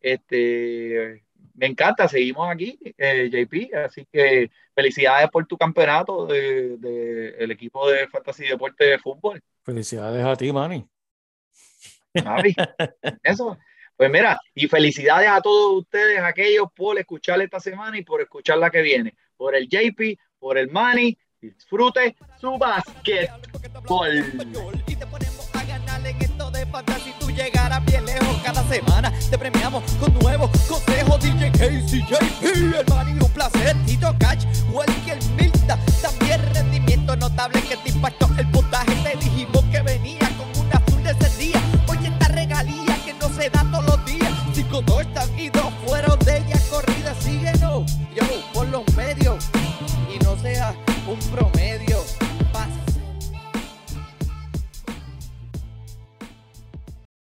Este, 0.00 1.24
me 1.54 1.66
encanta, 1.66 2.08
seguimos 2.08 2.50
aquí, 2.50 2.78
eh, 2.96 3.28
JP, 3.30 3.74
así 3.74 4.06
que 4.10 4.50
felicidades 4.74 5.28
por 5.30 5.46
tu 5.46 5.58
campeonato 5.58 6.26
del 6.26 6.80
de, 6.80 7.36
el 7.38 7.50
equipo 7.50 7.88
de 7.90 8.08
Fantasy 8.08 8.46
Deporte 8.46 8.84
de 8.84 8.98
Fútbol. 8.98 9.40
Felicidades 9.62 10.24
a 10.24 10.36
ti, 10.36 10.52
Manny. 10.52 10.86
Eso. 13.22 13.58
Pues 13.96 14.10
mira, 14.10 14.38
y 14.54 14.66
felicidades 14.66 15.28
a 15.28 15.42
todos 15.42 15.82
ustedes, 15.82 16.20
aquellos, 16.20 16.68
por 16.74 16.98
escuchar 16.98 17.40
esta 17.42 17.60
semana 17.60 17.98
y 17.98 18.02
por 18.02 18.22
escuchar 18.22 18.56
la 18.56 18.70
que 18.70 18.80
viene. 18.80 19.14
Por 19.36 19.54
el 19.54 19.68
JP, 19.68 20.18
por 20.38 20.56
el 20.56 20.70
Manny, 20.70 21.18
disfrute 21.38 22.16
su 22.40 22.56
basquetbol. 22.56 24.24
cada 28.52 28.68
semana 28.68 29.12
te 29.30 29.38
premiamos 29.38 29.84
con 30.00 30.12
nuevos 30.14 30.50
consejos. 30.68 31.20
DJ 31.20 31.52
Casey, 31.52 32.02
JP, 32.02 32.42
el 32.42 32.84
man 32.88 33.08
y 33.08 33.22
un 33.22 33.30
placer. 33.30 33.76
Tito 33.86 34.12
Cash, 34.18 34.44
Welker 34.72 35.18
Milta. 35.36 35.78
También 36.02 36.40
rendimiento 36.52 37.14
notable 37.14 37.62
que 37.62 37.76
te 37.76 37.90
impactó 37.90 38.28
el 38.38 38.50
puntaje. 38.50 38.92
Te 39.04 39.16
dijimos 39.18 39.64
que 39.70 39.80
venía 39.82 40.28
con 40.36 40.64
un 40.64 40.72
azul 40.72 41.02
de 41.04 41.10
ese 41.10 41.38
día. 41.38 41.62
Oye, 41.86 42.08
esta 42.08 42.28
regalía 42.28 42.96
que 43.04 43.14
no 43.14 43.28
se 43.28 43.50
da 43.50 43.64
todos 43.70 43.84
los 43.84 44.04
días. 44.04 44.32
Cinco, 44.52 44.82
dos 44.82 45.02
están 45.02 45.38
y 45.38 45.48
dos 45.50 45.72
fueron 45.86 46.18
de 46.18 46.38
ella 46.38 46.60
corrida. 46.70 47.14
Síguenos, 47.20 47.98
yo, 48.16 48.24
por 48.52 48.66
los 48.68 48.82
medios. 48.96 49.44
Y 50.12 50.18
no 50.24 50.36
seas 50.36 50.74
un 51.06 51.18
pro 51.30 51.49